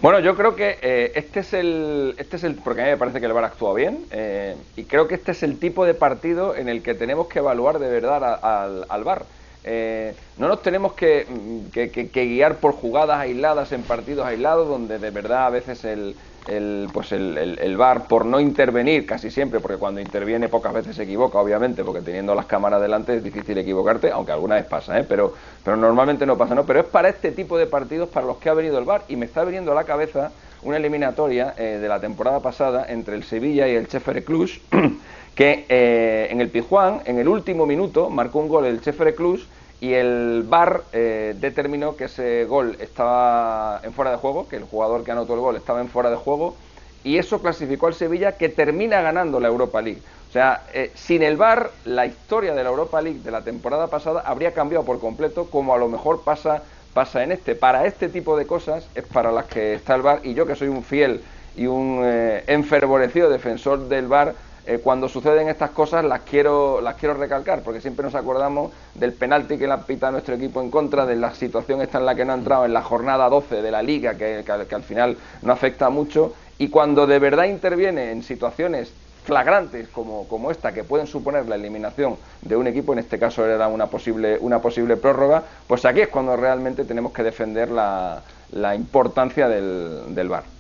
Bueno, 0.02 0.20
yo 0.20 0.37
creo 0.37 0.54
que 0.54 0.78
eh, 0.82 1.12
este 1.14 1.40
es 1.40 1.54
el, 1.54 2.14
este 2.19 2.37
es 2.37 2.44
el, 2.44 2.56
porque 2.56 2.82
a 2.82 2.84
mí 2.84 2.90
me 2.90 2.96
parece 2.98 3.19
que 3.19 3.26
el 3.26 3.32
VAR 3.32 3.44
actúa 3.44 3.72
bien 3.72 4.04
eh, 4.10 4.54
y 4.76 4.84
creo 4.84 5.08
que 5.08 5.14
este 5.14 5.32
es 5.32 5.43
el 5.43 5.58
tipo 5.58 5.87
de 5.87 5.94
partido 5.94 6.54
en 6.54 6.69
el 6.69 6.82
que 6.82 6.94
tenemos 6.94 7.28
que 7.28 7.38
evaluar 7.38 7.78
de 7.78 7.88
verdad 7.88 8.38
al, 8.43 8.84
al 8.88 9.04
VAR. 9.04 9.25
Eh, 9.64 10.14
no 10.37 10.48
nos 10.48 10.62
tenemos 10.62 10.93
que, 10.93 11.26
que, 11.72 12.26
guiar 12.26 12.56
por 12.56 12.72
jugadas 12.72 13.19
aisladas 13.19 13.72
en 13.72 13.82
partidos 13.82 14.25
aislados 14.26 14.69
donde 14.69 14.98
de 15.00 15.10
verdad 15.10 15.46
a 15.46 15.50
veces 15.50 15.84
el, 15.84 16.14
el, 16.48 16.88
pues 16.93 17.12
el, 17.12 17.37
el, 17.38 17.76
VAR 17.76 18.06
por 18.06 18.25
no 18.25 18.40
intervenir 18.40 19.06
casi 19.06 19.31
siempre, 19.31 19.60
porque 19.60 19.76
cuando 19.76 20.00
interviene 20.00 20.48
pocas 20.48 20.72
veces 20.72 20.96
se 20.96 21.02
equivoca, 21.02 21.38
obviamente, 21.38 21.84
porque 21.84 22.00
teniendo 22.00 22.34
las 22.34 22.46
cámaras 22.46 22.81
delante 22.81 23.16
es 23.16 23.25
difícil 23.25 23.58
equivocarte, 23.58 24.10
aunque 24.10 24.32
alguna 24.32 24.56
vez 24.56 24.64
pasa, 24.64 24.98
¿eh? 24.98 25.04
pero, 25.08 25.34
pero 25.64 25.76
normalmente 25.76 26.26
no 26.26 26.37
pasa, 26.37 26.54
¿no? 26.54 26.64
Pero 26.64 26.81
es 26.81 26.87
para 26.87 27.08
este 27.08 27.32
tipo 27.32 27.58
de 27.58 27.66
partidos 27.66 28.08
para 28.08 28.26
los 28.26 28.38
que 28.38 28.48
ha 28.48 28.54
venido 28.54 28.78
el 28.78 28.84
VAR 28.84 29.02
y 29.08 29.16
me 29.16 29.26
está 29.26 29.44
viniendo 29.44 29.72
a 29.72 29.75
la 29.75 29.84
cabeza 29.84 30.32
una 30.62 30.78
eliminatoria 30.78 31.54
eh, 31.56 31.78
de 31.81 31.88
la 31.88 32.00
temporada 32.00 32.40
pasada 32.40 32.87
entre 32.88 33.14
el 33.14 33.25
Sevilla 33.25 33.69
y 33.69 33.75
el 33.75 33.88
Chefere 33.88 34.25
Cluj, 34.25 34.50
que 35.34 35.66
eh, 35.69 36.28
en 36.31 36.40
el 36.40 36.48
Pijuán, 36.48 37.02
en 37.04 37.19
el 37.19 37.28
último 37.28 37.66
minuto, 37.66 38.10
marcó 38.10 38.38
un 38.40 38.48
gol 38.48 38.66
el 38.66 38.81
Chefere 38.81 39.14
Cluj 39.14 39.40
y 39.81 39.93
el 39.93 40.44
VAR 40.49 40.84
eh, 40.93 41.34
determinó 41.38 41.96
que 41.96 42.05
ese 42.05 42.44
gol 42.44 42.76
estaba 42.81 43.81
en 43.82 43.93
fuera 43.93 44.11
de 44.11 44.17
juego, 44.17 44.49
que 44.49 44.56
el 44.56 44.64
jugador 44.64 45.05
que 45.05 45.12
anotó 45.12 45.34
el 45.34 45.40
gol 45.40 45.56
estaba 45.56 45.81
en 45.81 45.88
fuera 45.88 46.11
de 46.11 46.17
juego 46.17 46.56
y 47.05 47.19
eso 47.19 47.40
clasificó 47.40 47.87
al 47.87 47.94
Sevilla 47.94 48.32
que 48.32 48.49
termina 48.49 49.00
ganando 49.00 49.38
la 49.38 49.49
Europa 49.49 49.81
League. 49.82 50.00
O 50.28 50.32
sea, 50.32 50.64
eh, 50.75 50.90
sin 50.94 51.23
el 51.23 51.37
VAR 51.37 51.70
la 51.84 52.06
historia 52.06 52.55
de 52.55 52.64
la 52.64 52.70
Europa 52.70 53.00
League 53.00 53.20
de 53.23 53.31
la 53.31 53.43
temporada 53.43 53.87
pasada 53.87 54.23
habría 54.26 54.52
cambiado 54.52 54.84
por 54.84 54.99
completo 54.99 55.49
como 55.50 55.75
a 55.75 55.79
lo 55.79 55.88
mejor 55.88 56.22
pasa 56.25 56.62
pasa 56.94 57.22
en 57.22 57.31
este. 57.31 57.55
Para 57.55 57.87
este 57.87 58.08
tipo 58.08 58.38
de 58.38 58.46
cosas 58.46 58.88
es 58.94 59.05
para 59.05 59.31
las 59.31 59.44
que 59.44 59.75
está 59.75 59.94
el 59.94 60.02
VAR 60.02 60.20
y 60.25 60.32
yo 60.32 60.46
que 60.46 60.56
soy 60.56 60.69
un 60.69 60.82
fiel 60.82 61.20
y 61.55 61.67
un 61.67 62.00
eh, 62.02 62.43
enfervorecido 62.46 63.29
defensor 63.29 63.89
del 63.89 64.06
VAR 64.06 64.34
eh, 64.67 64.81
cuando 64.82 65.08
suceden 65.08 65.49
estas 65.49 65.70
cosas 65.70 66.05
las 66.05 66.23
quiero, 66.23 66.81
las 66.81 66.96
quiero 66.96 67.15
recalcar, 67.15 67.63
porque 67.63 67.81
siempre 67.81 68.05
nos 68.05 68.17
acordamos 68.17 68.73
del 68.94 69.13
penalti 69.13 69.58
que 69.58 69.67
le 69.69 69.73
ha 69.73 69.79
pitado 69.79 70.13
nuestro 70.13 70.35
equipo 70.35 70.61
en 70.61 70.70
contra, 70.70 71.06
de 71.06 71.15
la 71.15 71.32
situación 71.35 71.81
esta 71.82 71.99
en 71.99 72.06
la 72.06 72.17
que 72.17 72.25
no 72.25 72.32
ha 72.32 72.37
entrado 72.37 72.65
en 72.65 72.73
la 72.73 72.82
jornada 72.82 73.29
12 73.29 73.63
de 73.63 73.70
la 73.70 73.81
liga, 73.82 74.17
que, 74.17 74.44
al 74.49 74.82
final 74.82 75.17
no 75.43 75.53
afecta 75.53 75.89
mucho, 75.89 76.35
y 76.58 76.69
cuando 76.69 77.06
de 77.06 77.20
verdad 77.20 77.44
interviene 77.44 78.11
en 78.11 78.25
situaciones 78.25 78.93
flagrantes 79.25 79.89
como, 79.89 80.27
como, 80.27 80.51
esta, 80.51 80.73
que 80.73 80.82
pueden 80.82 81.06
suponer 81.06 81.46
la 81.46 81.55
eliminación 81.55 82.17
de 82.43 82.56
un 82.56 82.67
equipo, 82.67 82.93
en 82.93 82.99
este 82.99 83.20
caso 83.20 83.46
era 83.46 83.69
una 83.69 83.87
posible, 83.87 84.37
una 84.41 84.61
posible 84.61 84.96
prórroga, 84.96 85.44
pues 85.69 85.85
aquí 85.85 86.01
es 86.01 86.08
cuando 86.08 86.37
realmente 86.37 86.85
tenemos 86.85 87.13
que 87.13 87.23
defender 87.23 87.70
la, 87.70 88.23
la 88.51 88.75
importancia 88.75 89.49
del, 89.49 90.15
del 90.15 90.29
VAR. 90.29 90.56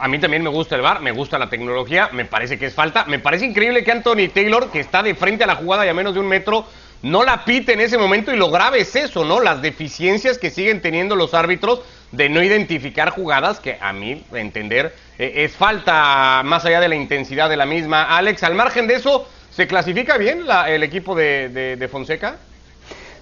A 0.00 0.08
mí 0.08 0.18
también 0.18 0.42
me 0.42 0.50
gusta 0.50 0.76
el 0.76 0.82
bar, 0.82 1.00
me 1.00 1.12
gusta 1.12 1.38
la 1.38 1.48
tecnología, 1.48 2.08
me 2.12 2.24
parece 2.24 2.58
que 2.58 2.66
es 2.66 2.74
falta. 2.74 3.04
Me 3.04 3.18
parece 3.18 3.46
increíble 3.46 3.84
que 3.84 3.92
Anthony 3.92 4.28
Taylor, 4.32 4.70
que 4.70 4.80
está 4.80 5.02
de 5.02 5.14
frente 5.14 5.44
a 5.44 5.46
la 5.46 5.56
jugada 5.56 5.86
y 5.86 5.88
a 5.88 5.94
menos 5.94 6.14
de 6.14 6.20
un 6.20 6.28
metro, 6.28 6.66
no 7.02 7.22
la 7.22 7.44
pite 7.44 7.72
en 7.72 7.80
ese 7.80 7.98
momento. 7.98 8.32
Y 8.32 8.36
lo 8.36 8.50
grave 8.50 8.80
es 8.80 8.96
eso, 8.96 9.24
¿no? 9.24 9.40
Las 9.40 9.62
deficiencias 9.62 10.38
que 10.38 10.50
siguen 10.50 10.80
teniendo 10.80 11.16
los 11.16 11.34
árbitros 11.34 11.82
de 12.12 12.28
no 12.28 12.42
identificar 12.42 13.10
jugadas, 13.10 13.60
que 13.60 13.76
a 13.80 13.92
mí, 13.92 14.24
entender, 14.32 14.94
eh, 15.18 15.32
es 15.44 15.56
falta 15.56 16.42
más 16.44 16.64
allá 16.64 16.80
de 16.80 16.88
la 16.88 16.94
intensidad 16.94 17.48
de 17.48 17.56
la 17.56 17.66
misma. 17.66 18.16
Alex, 18.16 18.42
al 18.42 18.54
margen 18.54 18.86
de 18.86 18.94
eso, 18.94 19.28
¿se 19.50 19.66
clasifica 19.66 20.16
bien 20.18 20.44
el 20.68 20.82
equipo 20.82 21.14
de 21.14 21.88
Fonseca? 21.90 22.36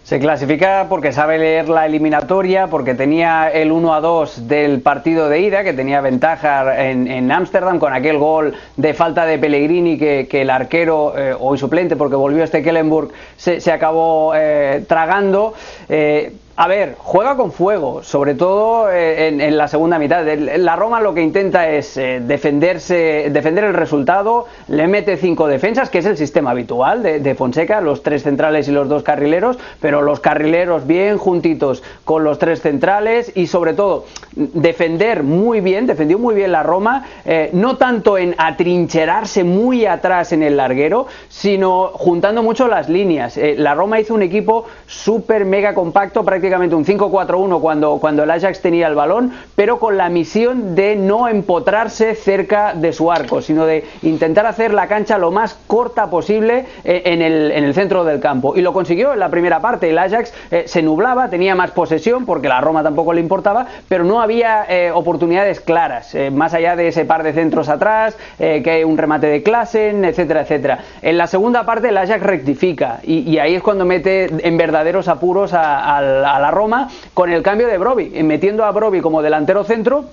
Se 0.04 0.18
clasifica 0.18 0.86
porque 0.88 1.12
sabe 1.12 1.38
leer 1.38 1.68
la 1.68 1.86
eliminatoria, 1.86 2.66
porque 2.66 2.94
tenía 2.94 3.48
el 3.48 3.70
1 3.70 3.94
a 3.94 4.00
2 4.00 4.48
del 4.48 4.80
partido 4.80 5.28
de 5.28 5.40
ida, 5.40 5.62
que 5.62 5.72
tenía 5.72 6.00
ventaja 6.00 6.88
en 6.90 7.30
Ámsterdam 7.30 7.78
con 7.78 7.92
aquel 7.92 8.18
gol 8.18 8.54
de 8.76 8.94
falta 8.94 9.24
de 9.24 9.38
Pellegrini 9.38 9.96
que, 9.98 10.28
el 10.32 10.50
arquero, 10.50 11.16
eh, 11.16 11.34
hoy 11.38 11.56
suplente 11.56 11.96
porque 11.96 12.16
volvió 12.16 12.42
este 12.42 12.62
Kellenburg, 12.62 13.10
se, 13.36 13.72
acabó 13.72 14.32
eh, 14.34 14.84
tragando. 14.88 15.54
Eh, 15.88 16.32
A 16.54 16.68
ver, 16.68 16.96
juega 16.98 17.34
con 17.34 17.50
fuego, 17.50 18.02
sobre 18.02 18.34
todo 18.34 18.90
eh, 18.90 19.28
en, 19.28 19.56
la 19.56 19.68
segunda 19.68 19.98
mitad. 19.98 20.22
La 20.58 20.76
Roma 20.76 21.00
lo 21.00 21.14
que 21.14 21.22
intenta 21.22 21.70
es 21.70 21.96
eh, 21.96 22.20
defenderse, 22.22 23.30
defender 23.30 23.64
el 23.64 23.72
resultado, 23.72 24.44
le 24.68 24.86
mete 24.86 25.16
cinco 25.16 25.46
defensas, 25.46 25.88
que 25.88 26.00
es 26.00 26.04
el 26.04 26.18
sistema 26.18 26.50
habitual 26.50 27.02
de, 27.02 27.34
Fonseca, 27.34 27.80
los 27.80 28.02
tres 28.02 28.24
centrales 28.24 28.68
y 28.68 28.72
los 28.72 28.86
dos 28.86 29.02
carrileros, 29.02 29.58
pero 29.80 30.02
los 30.02 30.20
carrileros 30.20 30.86
bien 30.86 31.16
juntitos 31.16 31.82
con 32.04 32.22
los 32.22 32.38
tres 32.38 32.60
centrales 32.60 33.32
y 33.34 33.46
sobre 33.46 33.72
todo 33.72 34.04
defender 34.32 35.22
muy 35.22 35.62
bien, 35.62 35.86
defendió 35.86 36.18
muy 36.18 36.34
bien 36.34 36.52
la 36.52 36.62
Roma, 36.62 37.06
eh, 37.24 37.48
no 37.54 37.78
tanto 37.78 38.18
en 38.18 38.34
atrincherarse 38.36 39.42
muy 39.42 39.86
atrás 39.86 40.32
en 40.32 40.42
el 40.42 40.58
larguero, 40.58 41.06
sino 41.30 41.92
juntando 41.94 42.42
mucho 42.42 42.68
las 42.68 42.90
líneas. 42.90 43.40
la 43.56 43.74
Roma 43.74 44.00
hizo 44.00 44.12
un 44.12 44.22
equipo 44.22 44.66
súper 44.86 45.46
mega 45.46 45.72
compacto, 45.72 46.22
prácticamente 46.22 46.41
un 46.42 46.84
5-4-1 46.84 47.60
cuando, 47.60 47.98
cuando 47.98 48.22
el 48.24 48.30
Ajax 48.30 48.60
tenía 48.60 48.88
el 48.88 48.94
balón, 48.94 49.32
pero 49.54 49.78
con 49.78 49.96
la 49.96 50.08
misión 50.08 50.74
de 50.74 50.96
no 50.96 51.28
empotrarse 51.28 52.14
cerca 52.14 52.74
de 52.74 52.92
su 52.92 53.12
arco, 53.12 53.40
sino 53.40 53.64
de 53.64 53.84
intentar 54.02 54.46
hacer 54.46 54.74
la 54.74 54.88
cancha 54.88 55.18
lo 55.18 55.30
más 55.30 55.56
corta 55.66 56.10
posible 56.10 56.66
eh, 56.84 57.02
en 57.06 57.22
el, 57.22 57.52
en 57.52 57.64
el 57.64 57.74
centro 57.74 58.04
del 58.04 58.20
campo. 58.20 58.56
Y 58.56 58.60
lo 58.60 58.72
consiguió 58.72 59.12
en 59.12 59.20
la 59.20 59.28
primera 59.28 59.60
parte. 59.60 59.90
El 59.90 59.98
Ajax 59.98 60.32
eh, 60.50 60.64
se 60.66 60.82
nublaba, 60.82 61.28
tenía 61.28 61.54
más 61.54 61.70
posesión, 61.70 62.26
porque 62.26 62.48
la 62.48 62.60
Roma 62.60 62.82
tampoco 62.82 63.12
le 63.12 63.20
importaba, 63.20 63.66
pero 63.88 64.04
no 64.04 64.20
había 64.20 64.64
eh, 64.68 64.90
oportunidades 64.90 65.60
claras, 65.60 66.16
más 66.32 66.54
allá 66.54 66.76
de 66.76 66.88
ese 66.88 67.04
par 67.04 67.22
de 67.22 67.32
centros 67.32 67.68
atrás, 67.68 68.16
que 68.38 68.70
hay 68.70 68.84
un 68.84 68.98
remate 68.98 69.26
de 69.26 69.42
Klassen, 69.42 70.04
etcétera, 70.04 70.42
etcétera. 70.42 70.78
En 71.00 71.18
la 71.18 71.26
segunda 71.26 71.64
parte 71.64 71.88
el 71.88 71.96
Ajax 71.96 72.22
rectifica 72.22 73.00
y, 73.02 73.38
ahí 73.38 73.54
es 73.54 73.62
cuando 73.62 73.84
mete 73.84 74.46
en 74.46 74.56
verdaderos 74.56 75.08
apuros 75.08 75.52
al 75.54 76.24
a 76.34 76.40
la 76.40 76.50
Roma 76.50 76.88
con 77.14 77.30
el 77.30 77.42
cambio 77.42 77.66
de 77.68 77.78
Broby, 77.78 78.22
metiendo 78.22 78.64
a 78.64 78.70
Broby 78.70 79.00
como 79.00 79.22
delantero 79.22 79.64
centro 79.64 80.06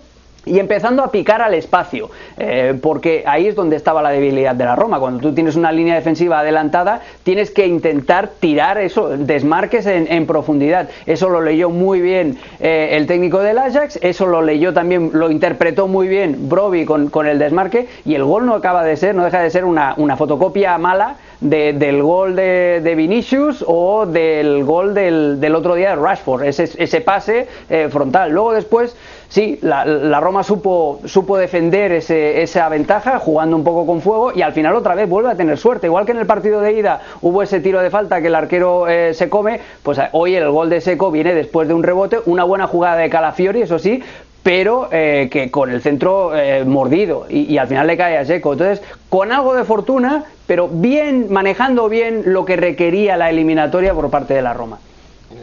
y 0.45 0.59
empezando 0.59 1.03
a 1.03 1.11
picar 1.11 1.41
al 1.41 1.53
espacio, 1.53 2.09
eh, 2.37 2.77
porque 2.81 3.23
ahí 3.27 3.47
es 3.47 3.55
donde 3.55 3.75
estaba 3.75 4.01
la 4.01 4.09
debilidad 4.09 4.55
de 4.55 4.65
la 4.65 4.75
Roma. 4.75 4.99
Cuando 4.99 5.19
tú 5.19 5.33
tienes 5.33 5.55
una 5.55 5.71
línea 5.71 5.95
defensiva 5.95 6.39
adelantada, 6.39 7.01
tienes 7.23 7.51
que 7.51 7.67
intentar 7.67 8.29
tirar 8.39 8.77
eso, 8.77 9.09
desmarques 9.09 9.85
en, 9.85 10.25
profundidad. 10.25 10.89
Eso 11.05 11.29
lo 11.29 11.41
leyó 11.41 11.69
muy 11.69 12.01
bien 12.01 12.37
eh, 12.59 12.89
el 12.93 13.07
técnico 13.07 13.39
del 13.39 13.57
Ajax, 13.57 13.99
eso 14.01 14.27
lo 14.27 14.41
leyó 14.41 14.73
también, 14.73 15.11
lo 15.13 15.31
interpretó 15.31 15.87
muy 15.87 16.07
bien 16.07 16.49
Broby 16.49 16.85
con, 16.85 17.09
con, 17.09 17.27
el 17.27 17.39
desmarque, 17.39 17.87
y 18.05 18.15
el 18.15 18.23
gol 18.23 18.45
no 18.45 18.53
acaba 18.53 18.83
de 18.83 18.95
ser, 18.95 19.15
no 19.15 19.23
deja 19.23 19.41
de 19.41 19.49
ser 19.49 19.65
una, 19.65 19.93
una 19.97 20.17
fotocopia 20.17 20.77
mala 20.77 21.15
del 21.41 22.03
gol 22.03 22.35
de, 22.35 22.93
Vinicius 22.97 23.63
o 23.65 24.05
del 24.05 24.63
gol 24.63 24.93
del, 24.93 25.55
otro 25.55 25.75
día 25.75 25.91
de 25.91 25.95
Rashford, 25.95 26.43
ese, 26.43 26.69
ese 26.77 27.01
pase 27.01 27.47
eh, 27.69 27.87
frontal. 27.89 28.31
Luego 28.31 28.53
después, 28.53 28.95
sí, 29.29 29.59
la, 29.61 30.19
Roma 30.19 30.43
supo, 30.43 30.99
supo 31.05 31.37
defender 31.37 31.91
ese, 31.93 32.41
esa 32.41 32.67
ventaja 32.67 33.19
jugando 33.19 33.55
un 33.55 33.63
poco 33.63 33.85
con 33.85 34.01
fuego 34.01 34.31
y 34.35 34.41
al 34.41 34.53
final 34.53 34.75
otra 34.75 34.95
vez 34.95 35.07
vuelve 35.07 35.31
a 35.31 35.35
tener 35.35 35.57
suerte. 35.57 35.87
Igual 35.87 36.05
que 36.05 36.11
en 36.11 36.17
el 36.17 36.25
partido 36.25 36.59
de 36.61 36.73
ida 36.73 37.01
hubo 37.21 37.41
ese 37.41 37.61
tiro 37.61 37.81
de 37.81 37.89
falta 37.89 38.21
que 38.21 38.27
el 38.27 38.35
arquero 38.35 38.87
eh, 38.87 39.13
se 39.13 39.29
come, 39.29 39.61
pues 39.83 39.99
hoy 40.11 40.35
el 40.35 40.49
gol 40.49 40.69
de 40.69 40.81
Seco 40.81 41.11
viene 41.11 41.33
después 41.33 41.67
de 41.67 41.73
un 41.73 41.83
rebote, 41.83 42.17
una 42.25 42.43
buena 42.43 42.67
jugada 42.67 42.97
de 42.97 43.09
Calafiori, 43.09 43.61
eso 43.61 43.79
sí, 43.79 44.03
pero 44.43 44.89
eh, 44.91 45.29
que 45.31 45.51
con 45.51 45.69
el 45.69 45.81
centro 45.81 46.31
mordido 46.65 47.25
y, 47.29 47.41
y, 47.53 47.57
al 47.57 47.67
final 47.67 47.87
le 47.87 47.97
cae 47.97 48.17
a 48.17 48.25
Seco. 48.25 48.53
Entonces, 48.53 48.81
con 49.09 49.31
algo 49.31 49.53
de 49.53 49.63
fortuna, 49.63 50.23
pero 50.47 50.67
bien, 50.67 51.27
manejando 51.29 51.89
bien 51.89 52.23
lo 52.25 52.45
que 52.45 52.55
requería 52.55 53.17
la 53.17 53.29
eliminatoria 53.29 53.93
por 53.93 54.09
parte 54.09 54.33
de 54.33 54.41
la 54.41 54.53
Roma. 54.53 54.79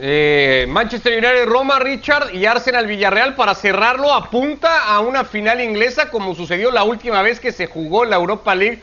Eh, 0.00 0.66
Manchester 0.68 1.12
United, 1.12 1.46
Roma, 1.46 1.78
Richard 1.78 2.34
y 2.34 2.44
Arsenal 2.44 2.86
Villarreal 2.86 3.36
para 3.36 3.54
cerrarlo 3.54 4.12
apunta 4.12 4.84
a 4.84 5.00
una 5.00 5.24
final 5.24 5.60
inglesa 5.60 6.10
como 6.10 6.34
sucedió 6.34 6.72
la 6.72 6.82
última 6.82 7.22
vez 7.22 7.38
que 7.38 7.52
se 7.52 7.66
jugó 7.66 8.04
la 8.04 8.16
Europa 8.16 8.54
League 8.54 8.80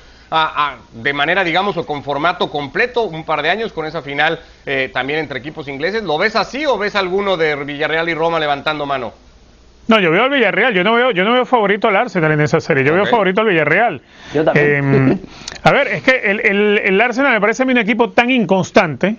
de 0.93 1.13
manera, 1.13 1.43
digamos, 1.43 1.77
o 1.77 1.86
con 1.86 2.03
formato 2.03 2.50
completo, 2.50 3.03
un 3.03 3.24
par 3.24 3.43
de 3.43 3.51
años 3.51 3.72
con 3.72 3.86
esa 3.86 4.01
final 4.01 4.39
eh, 4.65 4.89
también 4.91 5.19
entre 5.19 5.38
equipos 5.38 5.67
ingleses. 5.67 6.01
¿Lo 6.03 6.17
ves 6.17 6.36
así 6.36 6.65
o 6.65 6.77
ves 6.77 6.95
alguno 6.95 7.38
de 7.38 7.55
Villarreal 7.55 8.10
y 8.10 8.15
Roma 8.15 8.39
levantando 8.39 8.88
mano? 8.88 9.13
No, 9.88 10.00
yo 10.00 10.10
veo 10.10 10.24
al 10.24 10.29
Villarreal, 10.31 10.74
yo 10.74 10.83
no 10.83 10.95
veo, 10.95 11.12
yo 11.12 11.24
no 11.24 11.33
veo 11.33 11.45
favorito 11.45 11.88
al 11.89 11.98
Arsenal 11.98 12.31
en 12.31 12.41
esa 12.41 12.60
serie, 12.62 12.83
yo 12.83 12.93
veo 12.93 13.05
favorito 13.05 13.41
al 13.41 13.48
Villarreal. 13.48 14.01
Yo 14.33 14.43
también. 14.43 15.12
Eh, 15.12 15.27
a 15.62 15.72
ver, 15.72 15.88
es 15.89 16.03
que 16.03 16.15
el, 16.24 16.39
el, 16.39 16.81
el, 16.83 17.01
Arsenal 17.01 17.33
me 17.33 17.41
parece 17.41 17.62
a 17.62 17.65
mí 17.65 17.74
un 17.74 17.79
equipo 17.79 18.10
tan 18.10 18.31
inconstante 18.31 19.17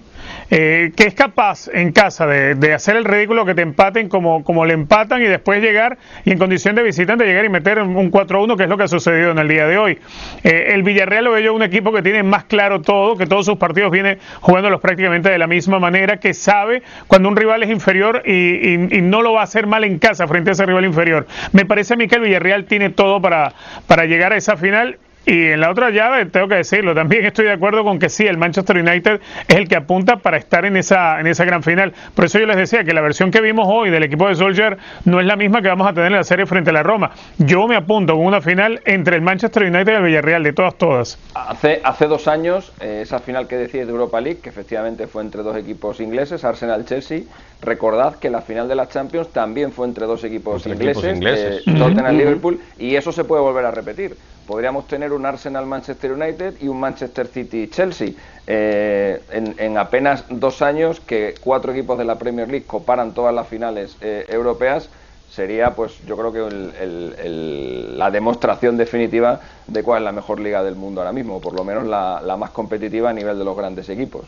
eh, 0.50 0.92
que 0.96 1.04
es 1.04 1.14
capaz 1.14 1.68
en 1.72 1.92
casa 1.92 2.26
de, 2.26 2.74
hacer 2.74 2.96
el 2.96 3.04
ridículo 3.04 3.44
que 3.44 3.54
te 3.54 3.62
empaten 3.62 4.08
como, 4.08 4.44
como 4.44 4.64
le 4.64 4.74
empatan 4.74 5.22
y 5.22 5.26
después 5.26 5.62
llegar 5.62 5.98
y 6.24 6.32
en 6.32 6.38
condición 6.38 6.74
de 6.74 6.82
visitante 6.82 7.24
llegar 7.24 7.44
y 7.44 7.48
meter 7.48 7.80
un 7.80 8.10
4-1, 8.10 8.56
que 8.56 8.64
es 8.64 8.68
lo 8.68 8.76
que 8.76 8.84
ha 8.84 8.88
sucedido 8.88 9.30
en 9.30 9.38
el 9.38 9.48
día 9.48 9.66
de 9.66 9.78
hoy. 9.78 9.98
Eh, 10.42 10.72
el 10.74 10.82
Villarreal 10.82 11.24
lo 11.24 11.32
veo 11.32 11.54
un 11.54 11.62
equipo 11.62 11.92
que 11.92 12.02
tiene 12.02 12.22
más 12.22 12.44
claro 12.44 12.82
todo, 12.82 13.16
que 13.16 13.26
todos 13.26 13.46
sus 13.46 13.56
partidos 13.56 13.90
viene 13.90 14.18
jugándolos 14.40 14.80
prácticamente 14.80 15.30
de 15.30 15.38
la 15.38 15.46
misma 15.46 15.78
manera, 15.78 16.18
que 16.18 16.34
sabe 16.34 16.82
cuando 17.06 17.28
un 17.28 17.36
rival 17.36 17.62
es 17.62 17.70
inferior 17.70 18.22
y, 18.24 18.74
y, 18.74 19.02
no 19.04 19.22
lo 19.22 19.32
va 19.32 19.40
a 19.40 19.44
hacer 19.44 19.66
mal 19.66 19.84
en 19.84 19.98
casa 19.98 20.26
frente 20.26 20.50
a 20.50 20.52
ese 20.52 20.66
rival 20.66 20.84
inferior. 20.84 21.26
Me 21.52 21.64
parece 21.64 21.94
a 21.94 21.96
mí 21.96 22.08
que 22.08 22.16
el 22.16 22.22
Villarreal 22.22 22.64
tiene 22.64 22.90
todo 22.90 23.20
para, 23.20 23.52
para 23.86 24.06
llegar 24.06 24.32
a 24.32 24.36
esa 24.36 24.56
final 24.56 24.98
y 25.26 25.52
en 25.52 25.60
la 25.60 25.70
otra 25.70 25.90
llave, 25.90 26.26
tengo 26.26 26.48
que 26.48 26.56
decirlo, 26.56 26.94
también 26.94 27.24
estoy 27.24 27.46
de 27.46 27.52
acuerdo 27.52 27.82
con 27.82 27.98
que 27.98 28.10
sí, 28.10 28.26
el 28.26 28.36
Manchester 28.36 28.76
United 28.76 29.20
es 29.48 29.56
el 29.56 29.68
que 29.68 29.76
apunta 29.76 30.16
para 30.16 30.36
estar 30.36 30.64
en 30.66 30.76
esa, 30.76 31.18
en 31.18 31.26
esa 31.26 31.44
gran 31.44 31.62
final. 31.62 31.94
Por 32.14 32.26
eso 32.26 32.38
yo 32.38 32.46
les 32.46 32.56
decía 32.56 32.84
que 32.84 32.92
la 32.92 33.00
versión 33.00 33.30
que 33.30 33.40
vimos 33.40 33.66
hoy 33.68 33.90
del 33.90 34.02
equipo 34.02 34.28
de 34.28 34.34
Solskjaer 34.34 34.76
no 35.06 35.20
es 35.20 35.26
la 35.26 35.36
misma 35.36 35.62
que 35.62 35.68
vamos 35.68 35.88
a 35.88 35.94
tener 35.94 36.08
en 36.08 36.18
la 36.18 36.24
serie 36.24 36.44
frente 36.44 36.70
a 36.70 36.72
la 36.74 36.82
Roma. 36.82 37.12
Yo 37.38 37.66
me 37.66 37.76
apunto 37.76 38.14
con 38.14 38.26
una 38.26 38.42
final 38.42 38.82
entre 38.84 39.16
el 39.16 39.22
Manchester 39.22 39.62
United 39.62 39.92
y 39.92 39.96
el 39.96 40.02
Villarreal, 40.02 40.42
de 40.42 40.52
todas, 40.52 40.76
todas. 40.76 41.18
Hace, 41.34 41.80
hace 41.82 42.06
dos 42.06 42.28
años, 42.28 42.72
eh, 42.80 43.00
esa 43.02 43.18
final 43.18 43.48
que 43.48 43.56
decís 43.56 43.86
de 43.86 43.90
Europa 43.90 44.20
League, 44.20 44.40
que 44.40 44.50
efectivamente 44.50 45.06
fue 45.06 45.22
entre 45.22 45.42
dos 45.42 45.56
equipos 45.56 46.00
ingleses, 46.00 46.44
Arsenal-Chelsea, 46.44 47.22
recordad 47.62 48.16
que 48.16 48.28
la 48.28 48.42
final 48.42 48.68
de 48.68 48.74
la 48.74 48.88
Champions 48.88 49.32
también 49.32 49.72
fue 49.72 49.86
entre 49.86 50.04
dos 50.04 50.22
equipos 50.22 50.66
ingleses, 50.66 51.62
eh, 51.66 51.74
Tottenham-Liverpool, 51.78 52.60
y 52.78 52.96
eso 52.96 53.10
se 53.10 53.24
puede 53.24 53.40
volver 53.40 53.64
a 53.64 53.70
repetir 53.70 54.14
podríamos 54.46 54.86
tener 54.86 55.12
un 55.12 55.26
Arsenal 55.26 55.66
Manchester 55.66 56.12
United 56.12 56.54
y 56.60 56.68
un 56.68 56.80
Manchester 56.80 57.26
City 57.26 57.68
Chelsea. 57.68 58.12
Eh, 58.46 59.22
en, 59.30 59.78
apenas 59.78 60.24
dos 60.28 60.62
años 60.62 61.00
que 61.00 61.34
cuatro 61.40 61.72
equipos 61.72 61.98
de 61.98 62.04
la 62.04 62.18
Premier 62.18 62.48
League 62.48 62.66
coparan 62.66 63.14
todas 63.14 63.34
las 63.34 63.48
finales 63.48 63.96
eh, 64.00 64.26
europeas 64.28 64.88
sería 65.30 65.74
pues 65.74 65.98
yo 66.06 66.16
creo 66.16 66.32
que 66.32 67.96
la 67.96 68.10
demostración 68.10 68.76
definitiva 68.76 69.40
de 69.66 69.82
cuál 69.82 70.02
es 70.02 70.04
la 70.04 70.12
mejor 70.12 70.38
liga 70.38 70.62
del 70.62 70.76
mundo 70.76 71.00
ahora 71.00 71.12
mismo, 71.12 71.36
o 71.36 71.40
por 71.40 71.54
lo 71.54 71.64
menos 71.64 71.84
la 71.86 72.36
más 72.38 72.50
competitiva 72.50 73.10
a 73.10 73.12
nivel 73.12 73.38
de 73.38 73.44
los 73.44 73.56
grandes 73.56 73.88
equipos. 73.88 74.26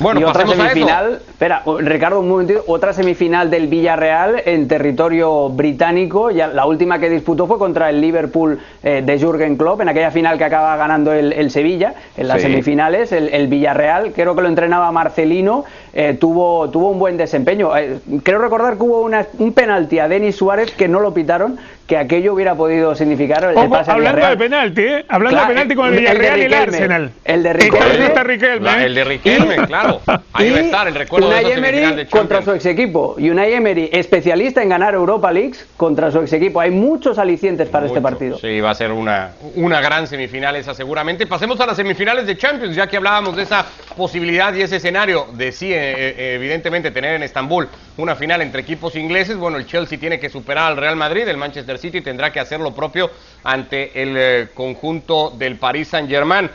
Bueno, 0.00 0.20
y 0.20 0.24
otra 0.24 0.46
semifinal, 0.46 1.20
espera, 1.28 1.62
Ricardo, 1.80 2.20
un 2.20 2.28
momentito, 2.28 2.62
otra 2.68 2.92
semifinal 2.92 3.50
del 3.50 3.66
Villarreal 3.66 4.42
en 4.44 4.68
territorio 4.68 5.48
británico, 5.48 6.30
ya 6.30 6.46
la 6.46 6.66
última 6.66 7.00
que 7.00 7.10
disputó 7.10 7.48
fue 7.48 7.58
contra 7.58 7.90
el 7.90 8.00
Liverpool 8.00 8.60
eh, 8.84 9.02
de 9.04 9.18
Jürgen 9.18 9.56
Klopp, 9.56 9.80
en 9.80 9.88
aquella 9.88 10.12
final 10.12 10.38
que 10.38 10.44
acaba 10.44 10.76
ganando 10.76 11.12
el, 11.12 11.50
Sevilla, 11.50 11.94
en 12.16 12.28
las 12.28 12.42
semifinales, 12.42 13.10
el, 13.10 13.48
Villarreal, 13.48 14.12
creo 14.12 14.36
que 14.36 14.42
lo 14.42 14.48
entrenaba 14.48 14.92
Marcelino, 14.92 15.64
eh, 16.00 16.14
tuvo, 16.14 16.70
tuvo 16.70 16.90
un 16.90 17.00
buen 17.00 17.16
desempeño. 17.16 17.76
Eh, 17.76 17.98
creo 18.22 18.38
recordar 18.38 18.76
que 18.76 18.84
hubo 18.84 19.02
una, 19.02 19.26
un 19.38 19.52
penalti 19.52 19.98
a 19.98 20.06
Denis 20.06 20.36
Suárez 20.36 20.70
que 20.70 20.86
no 20.86 21.00
lo 21.00 21.12
pitaron, 21.12 21.58
que 21.88 21.96
aquello 21.96 22.34
hubiera 22.34 22.54
podido 22.54 22.94
significar 22.94 23.42
el 23.44 23.68
pase 23.68 23.90
Hablando 23.90 24.28
de 24.28 24.36
penalti, 24.36 24.82
¿eh? 24.82 25.04
Hablando 25.08 25.40
de 25.40 25.46
penalti 25.46 25.74
con 25.74 25.88
el 25.88 25.98
Villarreal 25.98 26.38
y 26.38 26.42
el 26.42 26.54
Arsenal. 26.54 27.10
El 27.24 27.42
de 27.42 27.52
Riquelme. 27.52 28.84
El 28.84 28.94
de 28.94 29.04
Riquelme, 29.04 29.56
claro. 29.66 30.00
Ahí 30.34 30.50
va 30.50 30.58
a 30.58 30.60
estar 30.60 30.86
el 30.86 30.94
recuerdo 30.94 31.30
de 31.30 31.52
Emery 31.52 32.06
contra 32.06 32.42
su 32.42 32.52
ex 32.52 32.66
equipo. 32.66 33.16
Y 33.18 33.30
Unai 33.30 33.54
Emery, 33.54 33.88
especialista 33.90 34.62
en 34.62 34.68
ganar 34.68 34.94
Europa 34.94 35.32
Leagues 35.32 35.66
contra 35.76 36.12
su 36.12 36.20
ex 36.20 36.32
equipo. 36.32 36.60
Hay 36.60 36.70
muchos 36.70 37.18
alicientes 37.18 37.68
para 37.70 37.86
este 37.86 38.00
partido. 38.00 38.38
Sí, 38.38 38.60
va 38.60 38.70
a 38.70 38.74
ser 38.74 38.92
una, 38.92 39.30
una 39.56 39.80
gran 39.80 40.06
semifinal 40.06 40.54
esa 40.54 40.74
seguramente. 40.74 41.26
Pasemos 41.26 41.58
a 41.58 41.66
las 41.66 41.76
semifinales 41.76 42.26
de 42.26 42.36
Champions, 42.36 42.76
ya 42.76 42.86
que 42.86 42.98
hablábamos 42.98 43.34
de 43.34 43.42
esa 43.42 43.66
posibilidad 43.96 44.54
y 44.54 44.62
ese 44.62 44.76
escenario 44.76 45.26
de 45.32 45.50
sí, 45.50 45.72
eh, 45.90 46.14
eh, 46.16 46.34
evidentemente, 46.34 46.90
tener 46.90 47.14
en 47.14 47.22
Estambul 47.22 47.68
una 47.96 48.16
final 48.16 48.42
entre 48.42 48.62
equipos 48.62 48.96
ingleses. 48.96 49.36
Bueno, 49.36 49.56
el 49.56 49.66
Chelsea 49.66 49.98
tiene 49.98 50.18
que 50.18 50.28
superar 50.30 50.72
al 50.72 50.76
Real 50.76 50.96
Madrid, 50.96 51.26
el 51.28 51.36
Manchester 51.36 51.78
City 51.78 52.00
tendrá 52.00 52.32
que 52.32 52.40
hacer 52.40 52.60
lo 52.60 52.74
propio 52.74 53.10
ante 53.44 54.02
el 54.02 54.16
eh, 54.16 54.48
conjunto 54.54 55.30
del 55.30 55.56
Paris 55.56 55.88
Saint-Germain. 55.88 56.50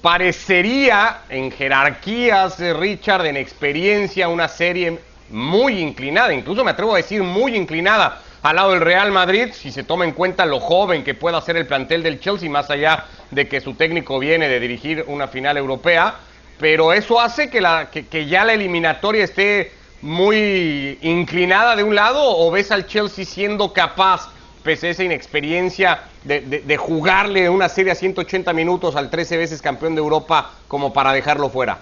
Parecería 0.00 1.20
en 1.28 1.50
jerarquías, 1.50 2.58
Richard, 2.58 3.26
en 3.26 3.36
experiencia, 3.36 4.28
una 4.28 4.48
serie 4.48 4.98
muy 5.30 5.78
inclinada, 5.80 6.34
incluso 6.34 6.64
me 6.64 6.72
atrevo 6.72 6.94
a 6.94 6.96
decir 6.96 7.22
muy 7.22 7.54
inclinada 7.56 8.20
al 8.42 8.56
lado 8.56 8.72
del 8.72 8.80
Real 8.80 9.12
Madrid, 9.12 9.50
si 9.52 9.70
se 9.70 9.84
toma 9.84 10.04
en 10.04 10.12
cuenta 10.12 10.44
lo 10.44 10.58
joven 10.58 11.04
que 11.04 11.14
pueda 11.14 11.40
ser 11.40 11.56
el 11.56 11.66
plantel 11.66 12.02
del 12.02 12.18
Chelsea, 12.18 12.50
más 12.50 12.70
allá 12.70 13.04
de 13.30 13.46
que 13.46 13.60
su 13.60 13.74
técnico 13.74 14.18
viene 14.18 14.48
de 14.48 14.58
dirigir 14.58 15.04
una 15.06 15.28
final 15.28 15.56
europea, 15.56 16.16
pero 16.58 16.92
eso 16.92 17.20
hace 17.20 17.50
que, 17.50 17.60
la, 17.60 17.90
que 17.90 18.26
ya 18.26 18.44
la 18.44 18.52
eliminatoria 18.54 19.24
esté 19.24 19.72
muy 20.02 20.98
inclinada 21.00 21.76
de 21.76 21.84
un 21.84 21.94
lado 21.94 22.20
o 22.22 22.50
ves 22.50 22.70
al 22.72 22.86
Chelsea 22.86 23.24
siendo 23.24 23.72
capaz, 23.72 24.28
pese 24.62 24.88
a 24.88 24.90
esa 24.90 25.04
inexperiencia, 25.04 26.00
de, 26.24 26.76
jugarle 26.76 27.48
una 27.48 27.68
serie 27.68 27.92
a 27.92 27.94
180 27.94 28.52
minutos 28.52 28.96
al 28.96 29.10
13 29.10 29.36
veces 29.36 29.62
campeón 29.62 29.94
de 29.94 30.00
Europa 30.00 30.50
como 30.68 30.92
para 30.92 31.12
dejarlo 31.12 31.48
fuera? 31.48 31.78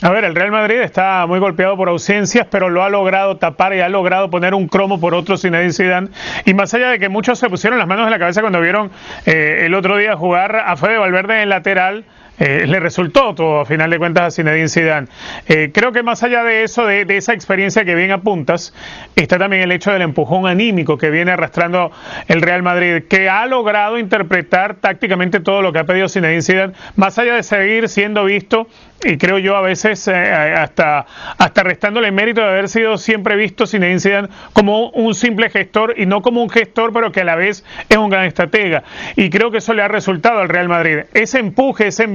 A 0.00 0.10
ver, 0.10 0.24
el 0.24 0.34
Real 0.34 0.50
Madrid 0.50 0.80
está 0.80 1.26
muy 1.28 1.38
golpeado 1.38 1.76
por 1.76 1.88
ausencias, 1.88 2.48
pero 2.50 2.68
lo 2.68 2.82
ha 2.82 2.88
logrado 2.88 3.36
tapar 3.36 3.72
y 3.72 3.80
ha 3.80 3.88
logrado 3.88 4.30
poner 4.30 4.52
un 4.52 4.66
cromo 4.66 4.98
por 4.98 5.14
otro 5.14 5.36
Zinedine 5.36 5.72
Zidane. 5.72 6.08
Y 6.44 6.54
más 6.54 6.74
allá 6.74 6.88
de 6.88 6.98
que 6.98 7.08
muchos 7.08 7.38
se 7.38 7.48
pusieron 7.48 7.78
las 7.78 7.86
manos 7.86 8.06
en 8.06 8.10
la 8.10 8.18
cabeza 8.18 8.40
cuando 8.40 8.60
vieron 8.60 8.90
eh, 9.26 9.62
el 9.66 9.74
otro 9.74 9.96
día 9.96 10.16
jugar 10.16 10.56
a 10.56 10.76
Fede 10.76 10.98
Valverde 10.98 11.42
en 11.42 11.50
lateral, 11.50 12.04
eh, 12.38 12.64
le 12.66 12.80
resultó 12.80 13.34
todo, 13.34 13.60
a 13.60 13.64
final 13.66 13.90
de 13.90 13.98
cuentas, 13.98 14.22
a 14.24 14.30
Zinedine 14.30 14.68
Zidane. 14.68 15.06
Eh, 15.46 15.70
creo 15.72 15.92
que 15.92 16.02
más 16.02 16.22
allá 16.22 16.42
de 16.44 16.64
eso, 16.64 16.86
de, 16.86 17.04
esa 17.16 17.34
experiencia 17.34 17.84
que 17.84 17.94
bien 17.94 18.10
apuntas, 18.10 18.74
está 19.16 19.38
también 19.38 19.62
el 19.62 19.72
hecho 19.72 19.92
del 19.92 20.02
empujón 20.02 20.46
anímico 20.46 20.98
que 20.98 21.10
viene 21.10 21.32
arrastrando 21.32 21.92
el 22.28 22.42
Real 22.42 22.62
Madrid, 22.62 23.04
que 23.08 23.28
ha 23.28 23.46
logrado 23.46 23.98
interpretar 23.98 24.76
tácticamente 24.76 25.40
todo 25.40 25.62
lo 25.62 25.72
que 25.72 25.80
ha 25.80 25.84
pedido 25.84 26.08
Zinedine 26.08 26.42
Zidane, 26.42 26.72
más 26.96 27.18
allá 27.18 27.34
de 27.34 27.42
seguir 27.42 27.88
siendo 27.88 28.24
visto 28.24 28.66
y 29.04 29.16
creo 29.18 29.38
yo 29.38 29.56
a 29.56 29.62
veces 29.62 30.06
eh, 30.08 30.14
hasta, 30.14 31.06
hasta 31.38 31.62
restándole 31.62 32.10
mérito 32.12 32.40
de 32.40 32.48
haber 32.48 32.68
sido 32.68 32.96
siempre 32.98 33.36
visto 33.36 33.66
sin 33.66 33.82
Zidane 34.00 34.28
como 34.52 34.90
un 34.90 35.14
simple 35.14 35.50
gestor 35.50 35.94
y 35.96 36.06
no 36.06 36.22
como 36.22 36.42
un 36.42 36.50
gestor 36.50 36.92
pero 36.92 37.10
que 37.12 37.22
a 37.22 37.24
la 37.24 37.36
vez 37.36 37.64
es 37.88 37.96
un 37.96 38.10
gran 38.10 38.26
estratega 38.26 38.84
y 39.16 39.30
creo 39.30 39.50
que 39.50 39.58
eso 39.58 39.74
le 39.74 39.82
ha 39.82 39.88
resultado 39.88 40.40
al 40.40 40.48
Real 40.48 40.68
Madrid 40.68 41.00
ese 41.14 41.38
empuje, 41.38 41.88
ese 41.88 42.06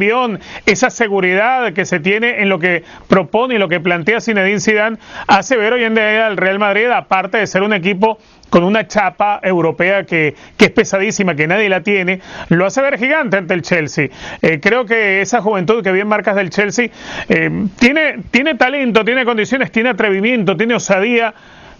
esa 0.65 0.89
seguridad 0.89 1.73
que 1.73 1.85
se 1.85 1.99
tiene 1.99 2.41
en 2.41 2.49
lo 2.49 2.59
que 2.59 2.83
propone 3.07 3.55
y 3.55 3.57
lo 3.57 3.67
que 3.67 3.79
plantea 3.79 4.21
Zinedine 4.21 4.59
Zidane 4.59 4.97
hace 5.27 5.57
ver 5.57 5.73
hoy 5.73 5.83
en 5.83 5.95
día 5.95 6.27
al 6.27 6.37
Real 6.37 6.59
Madrid 6.59 6.87
aparte 6.87 7.37
de 7.37 7.47
ser 7.47 7.63
un 7.63 7.73
equipo 7.73 8.17
con 8.49 8.63
una 8.63 8.87
chapa 8.87 9.39
europea 9.43 10.05
que, 10.05 10.35
es 10.57 10.71
pesadísima, 10.71 11.35
que 11.35 11.47
nadie 11.47 11.69
la 11.69 11.81
tiene, 11.81 12.21
lo 12.49 12.65
hace 12.65 12.81
ver 12.81 12.97
gigante 12.97 13.37
ante 13.37 13.53
el 13.53 13.61
Chelsea. 13.61 14.09
Eh, 14.41 14.59
creo 14.61 14.85
que 14.85 15.21
esa 15.21 15.41
juventud 15.41 15.83
que 15.83 15.91
bien 15.91 16.07
marcas 16.07 16.35
del 16.35 16.49
Chelsea 16.49 16.89
eh, 17.29 17.67
tiene, 17.79 18.19
tiene 18.31 18.55
talento, 18.55 19.03
tiene 19.03 19.25
condiciones, 19.25 19.71
tiene 19.71 19.89
atrevimiento, 19.89 20.55
tiene 20.55 20.75
osadía 20.75 21.33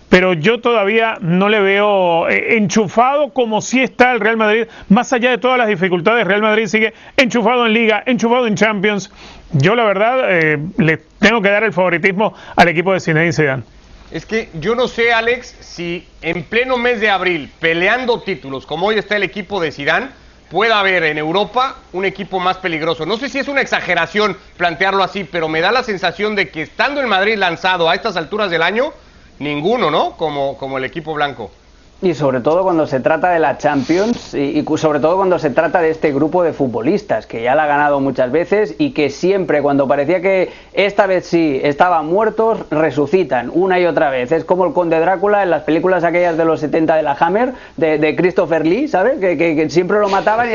pero 0.09 0.33
yo 0.33 0.61
todavía 0.61 1.17
no 1.21 1.49
le 1.49 1.59
veo 1.59 2.29
eh, 2.29 2.57
enchufado 2.57 3.29
como 3.29 3.61
si 3.61 3.81
está 3.81 4.11
el 4.13 4.19
Real 4.19 4.37
Madrid, 4.37 4.67
más 4.89 5.11
allá 5.13 5.29
de 5.31 5.37
todas 5.37 5.57
las 5.57 5.67
dificultades, 5.67 6.25
Real 6.25 6.41
Madrid 6.41 6.67
sigue 6.67 6.93
enchufado 7.17 7.65
en 7.65 7.73
Liga, 7.73 8.03
enchufado 8.05 8.47
en 8.47 8.55
Champions. 8.55 9.11
Yo 9.51 9.75
la 9.75 9.85
verdad 9.85 10.29
le 10.77 10.97
tengo 11.19 11.41
que 11.41 11.49
dar 11.49 11.63
el 11.63 11.71
favoritismo 11.71 12.33
al 12.55 12.67
equipo 12.67 12.93
de 12.93 12.99
Zinedine 12.99 13.33
Zidane. 13.33 13.63
Es 14.11 14.25
que 14.25 14.49
yo 14.53 14.73
no 14.73 14.87
sé, 14.87 15.11
Alex, 15.11 15.55
si 15.59 16.07
en 16.21 16.43
pleno 16.43 16.77
mes 16.77 17.01
de 17.01 17.09
abril, 17.09 17.51
peleando 17.59 18.21
títulos, 18.21 18.65
como 18.65 18.87
hoy 18.87 18.97
está 18.97 19.17
el 19.17 19.23
equipo 19.23 19.59
de 19.59 19.73
Sidán, 19.73 20.11
pueda 20.49 20.79
haber 20.79 21.03
en 21.03 21.17
Europa 21.17 21.75
un 21.91 22.05
equipo 22.05 22.39
más 22.39 22.57
peligroso. 22.57 23.05
No 23.05 23.17
sé 23.17 23.27
si 23.27 23.39
es 23.39 23.49
una 23.49 23.59
exageración 23.59 24.37
plantearlo 24.55 25.03
así, 25.03 25.25
pero 25.25 25.49
me 25.49 25.59
da 25.59 25.73
la 25.73 25.83
sensación 25.83 26.35
de 26.35 26.49
que 26.49 26.61
estando 26.61 27.01
en 27.01 27.09
Madrid 27.09 27.35
lanzado 27.35 27.89
a 27.89 27.95
estas 27.95 28.15
alturas 28.15 28.49
del 28.49 28.61
año, 28.61 28.93
ninguno, 29.39 29.91
¿no? 29.91 30.17
Como, 30.17 30.57
como 30.57 30.77
el 30.77 30.83
equipo 30.83 31.13
blanco. 31.13 31.51
Y 31.99 32.13
sobre 32.13 32.41
todo 32.41 32.61
cuando 32.61 32.85
se 32.85 32.99
trata 32.99 33.31
de 33.31 33.39
la 33.39 33.57
Champions 33.57 34.35
y, 34.35 34.63
sobre 34.77 34.99
todo 34.99 35.15
cuando 35.15 35.39
se 35.39 35.49
trata 35.49 35.81
de 35.81 35.89
este 35.89 36.13
grupo 36.13 36.43
de 36.43 36.53
futbolistas 36.53 37.25
que 37.25 37.41
ya 37.41 37.55
la 37.55 37.63
ha 37.63 37.67
ganado 37.67 37.99
muchas 37.99 38.31
veces 38.31 38.75
y 38.77 38.91
que 38.91 39.09
siempre 39.09 39.63
cuando 39.63 39.87
parecía 39.87 40.21
que 40.21 40.51
esta 40.73 41.07
vez 41.07 41.25
sí 41.25 41.59
estaban 41.63 42.05
muertos 42.05 42.59
resucitan 42.69 43.49
una 43.51 43.79
y 43.79 43.87
otra 43.87 44.11
vez. 44.11 44.31
Es 44.31 44.45
como 44.45 44.67
el 44.67 44.73
Conde 44.73 44.99
Drácula 44.99 45.41
en 45.41 45.49
las 45.49 45.63
películas 45.63 46.03
aquellas 46.03 46.37
de 46.37 46.45
los 46.45 46.59
70 46.59 46.97
de 46.97 47.01
la 47.01 47.13
Hammer 47.19 47.53
de, 47.77 48.15
Christopher 48.15 48.67
Lee, 48.67 48.87
¿sabes? 48.87 49.19
Que, 49.19 49.67
siempre 49.71 49.99
lo 49.99 50.07
mataban 50.07 50.49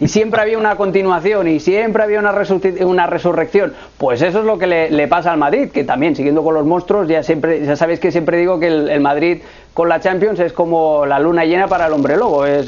y, 0.00 0.08
siempre 0.08 0.40
había 0.40 0.56
una 0.56 0.76
continuación 0.76 1.46
y 1.46 1.60
siempre 1.60 2.04
había 2.04 2.20
una, 2.20 2.32
una 2.86 3.06
resurrección. 3.06 3.74
Pues 3.98 4.22
eso 4.22 4.38
es 4.38 4.46
lo 4.46 4.56
que 4.56 4.66
le, 4.66 5.08
pasa 5.08 5.30
al 5.30 5.38
Madrid, 5.38 5.68
que 5.70 5.84
también 5.84 6.16
siguiendo 6.16 6.42
con 6.42 6.54
los 6.54 6.64
monstruos 6.64 7.06
ya 7.06 7.22
siempre 7.22 7.66
ya 7.66 7.76
sabéis 7.76 8.00
que 8.00 8.10
siempre 8.10 8.38
digo 8.38 8.58
que 8.58 8.68
el 8.68 9.00
Madrid 9.00 9.42
con 9.74 9.88
la 9.88 10.00
Champions 10.00 10.38
es 10.38 10.52
como 10.52 11.04
la 11.04 11.18
luna 11.18 11.44
llena 11.44 11.66
para 11.66 11.88
el 11.88 11.92
hombre 11.92 12.16
lobo, 12.16 12.46
es, 12.46 12.66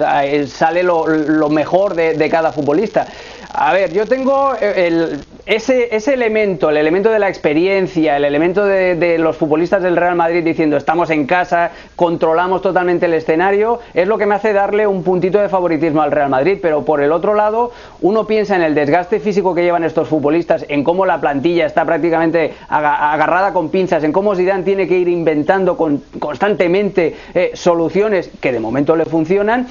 sale 0.50 0.82
lo, 0.82 1.48
mejor 1.48 1.94
de, 1.94 2.28
cada 2.28 2.52
futbolista. 2.52 3.06
A 3.54 3.72
ver, 3.72 3.92
yo 3.92 4.06
tengo 4.06 4.54
el, 4.56 5.20
ese, 5.46 5.94
ese, 5.94 6.12
elemento, 6.12 6.70
el 6.70 6.76
elemento 6.76 7.08
de 7.08 7.20
la 7.20 7.28
experiencia, 7.28 8.16
el 8.16 8.24
elemento 8.24 8.64
de, 8.64 9.16
los 9.16 9.36
futbolistas 9.36 9.80
del 9.80 9.96
Real 9.96 10.16
Madrid 10.16 10.42
diciendo 10.42 10.76
estamos 10.76 11.08
en 11.10 11.24
casa, 11.24 11.70
controlamos 11.94 12.62
totalmente 12.62 13.06
el 13.06 13.14
escenario, 13.14 13.78
es 13.94 14.08
lo 14.08 14.18
que 14.18 14.26
me 14.26 14.34
hace 14.34 14.52
darle 14.52 14.88
un 14.88 15.04
puntito 15.04 15.38
de 15.38 15.48
favoritismo 15.48 16.02
al 16.02 16.10
Real 16.10 16.30
Madrid. 16.30 16.58
Pero 16.60 16.84
por 16.84 17.00
el 17.00 17.12
otro 17.12 17.34
lado, 17.34 17.70
uno 18.00 18.26
piensa 18.26 18.56
en 18.56 18.62
el 18.62 18.74
desgaste 18.74 19.20
físico 19.20 19.54
que 19.54 19.62
llevan 19.62 19.84
estos 19.84 20.08
futbolistas, 20.08 20.66
en 20.68 20.82
cómo 20.82 21.06
la 21.06 21.20
plantilla 21.20 21.66
está 21.66 21.84
prácticamente 21.84 22.54
agarrada 22.68 23.52
con 23.52 23.70
pinzas, 23.70 24.02
en 24.02 24.10
cómo 24.10 24.34
Zidane 24.34 24.64
tiene 24.64 24.88
que 24.88 24.98
ir 24.98 25.08
inventando 25.08 25.76
constantemente 25.76 27.14
eh, 27.34 27.52
soluciones 27.54 28.30
que 28.40 28.50
de 28.50 28.58
momento 28.58 28.96
le 28.96 29.04
funcionan 29.04 29.68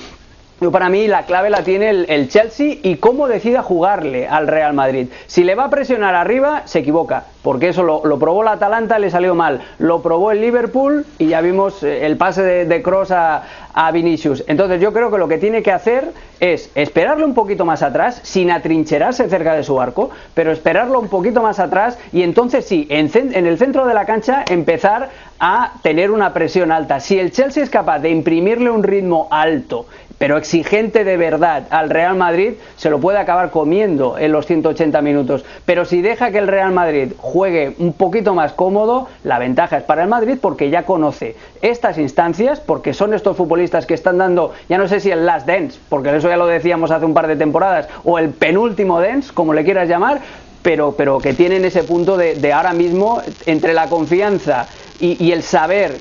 para 0.71 0.89
mí 0.89 1.07
la 1.07 1.23
clave 1.23 1.49
la 1.49 1.63
tiene 1.63 1.89
el, 1.89 2.29
Chelsea 2.29 2.77
y 2.81 2.95
cómo 2.95 3.27
decida 3.27 3.61
jugarle 3.61 4.27
al 4.27 4.47
Real 4.47 4.73
Madrid. 4.73 5.07
Si 5.27 5.43
le 5.43 5.53
va 5.53 5.65
a 5.65 5.69
presionar 5.69 6.15
arriba, 6.15 6.63
se 6.65 6.79
equivoca, 6.79 7.25
porque 7.41 7.69
eso 7.69 7.83
lo, 7.83 8.01
probó 8.19 8.41
la 8.41 8.53
Atalanta, 8.53 8.97
le 8.97 9.09
salió 9.09 9.35
mal. 9.35 9.61
Lo 9.79 10.01
probó 10.01 10.31
el 10.31 10.39
Liverpool 10.41 11.05
y 11.19 11.27
ya 11.27 11.41
vimos 11.41 11.83
eh, 11.83 12.05
el 12.05 12.15
pase 12.17 12.41
de, 12.43 12.81
Cross 12.81 13.11
a, 13.11 13.43
Vinicius. 13.91 14.45
Entonces 14.47 14.79
yo 14.79 14.93
creo 14.93 15.11
que 15.11 15.17
lo 15.17 15.27
que 15.27 15.37
tiene 15.37 15.61
que 15.61 15.73
hacer 15.73 16.13
es 16.39 16.71
esperarle 16.75 17.25
un 17.25 17.33
poquito 17.33 17.65
más 17.65 17.83
atrás, 17.83 18.21
sin 18.23 18.49
atrincherarse 18.49 19.27
cerca 19.29 19.53
de 19.53 19.63
su 19.63 19.79
arco, 19.81 20.09
pero 20.33 20.53
esperarlo 20.53 20.99
un 20.99 21.09
poquito 21.09 21.41
más 21.41 21.59
atrás 21.59 21.97
y 22.13 22.23
entonces 22.23 22.65
sí, 22.65 22.87
en 22.89 23.09
el 23.45 23.57
centro 23.57 23.85
de 23.85 23.93
la 23.93 24.05
cancha 24.05 24.45
empezar 24.49 25.09
a 25.39 25.73
tener 25.81 26.11
una 26.11 26.33
presión 26.33 26.71
alta. 26.71 26.99
Si 26.99 27.19
el 27.19 27.31
Chelsea 27.31 27.63
es 27.63 27.69
capaz 27.69 27.99
de 27.99 28.09
imprimirle 28.09 28.69
un 28.69 28.83
ritmo 28.83 29.27
alto 29.29 29.85
pero 30.17 30.38
exigente 30.38 31.04
de 31.04 31.17
verdad 31.17 31.67
al 31.69 31.89
Real 31.89 32.15
Madrid, 32.15 32.54
se 32.78 32.89
lo 32.89 32.99
puede 32.99 33.17
acabar 33.17 33.51
comiendo 33.51 34.17
en 34.17 34.32
los 34.32 34.45
180 34.45 35.01
minutos. 35.01 35.45
Pero 35.65 35.86
si 35.86 36.01
deja 36.01 36.32
que 36.32 36.38
el 36.38 36.47
Real 36.47 36.71
Madrid 36.71 37.13
juegue 37.17 37.75
un 37.80 37.93
poquito 37.93 38.34
más 38.34 38.54
cómodo, 38.54 39.08
la 39.23 39.39
ventaja 39.39 39.78
es 39.78 39.84
para 39.84 40.04
el 40.04 40.10
Madrid 40.10 40.38
porque 40.41 40.69
ya 40.69 40.84
conoce 40.84 41.36
estas 41.62 41.97
instancias, 41.97 42.60
porque 42.60 42.93
son 42.93 43.13
estos 43.13 43.36
futbolistas 43.36 43.86
que 43.86 43.93
están 43.93 44.17
dando, 44.17 44.54
ya 44.69 44.78
no 44.78 44.88
sé 44.88 44.99
si 44.99 45.12
el 45.12 45.25
last 45.25 45.47
dance, 45.47 45.80
porque 45.89 46.15
eso 46.15 46.30
ya 46.30 46.38
lo 46.38 46.47
decíamos 46.47 46.91
hace 46.91 47.06
un 47.06 47.13
par 47.13 47.28
de 47.28 47.36
temporadas, 47.36 47.88
o 48.04 48.19
el 48.19 48.30
penúltimo 48.30 49.01
dance, 49.01 49.34
como 49.34 49.54
le 49.54 49.63
quieras 49.63 49.89
llamar, 49.89 50.21
pero, 50.65 50.93
pero 50.97 51.19
que 51.19 51.36
tienen 51.36 51.63
ese 51.63 51.84
punto 51.84 52.17
de, 52.17 52.51
ahora 52.51 52.73
mismo 52.73 53.21
entre 53.45 53.73
la 53.75 53.88
confianza 53.88 54.67
y, 54.99 55.32
el 55.32 55.43
saber 55.43 55.99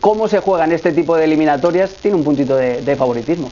cómo 0.00 0.28
se 0.28 0.40
juegan 0.40 0.72
este 0.72 0.92
tipo 0.92 1.16
de 1.16 1.24
eliminatorias, 1.24 1.94
tiene 1.96 2.16
un 2.16 2.24
puntito 2.24 2.56
de, 2.56 2.96
favoritismo. 2.96 3.50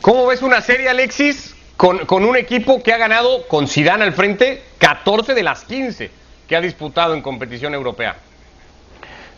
¿Cómo 0.00 0.26
ves 0.26 0.42
una 0.42 0.60
serie, 0.60 0.88
Alexis, 0.88 1.54
con, 1.76 2.06
con, 2.06 2.24
un 2.24 2.36
equipo 2.36 2.82
que 2.82 2.92
ha 2.92 2.98
ganado, 2.98 3.46
con 3.48 3.68
Zidane 3.68 4.04
al 4.04 4.12
frente, 4.12 4.62
14 4.78 5.34
de 5.34 5.42
las 5.42 5.64
15 5.64 6.10
que 6.48 6.56
ha 6.56 6.60
disputado 6.60 7.14
en 7.14 7.22
competición 7.22 7.74
europea? 7.74 8.16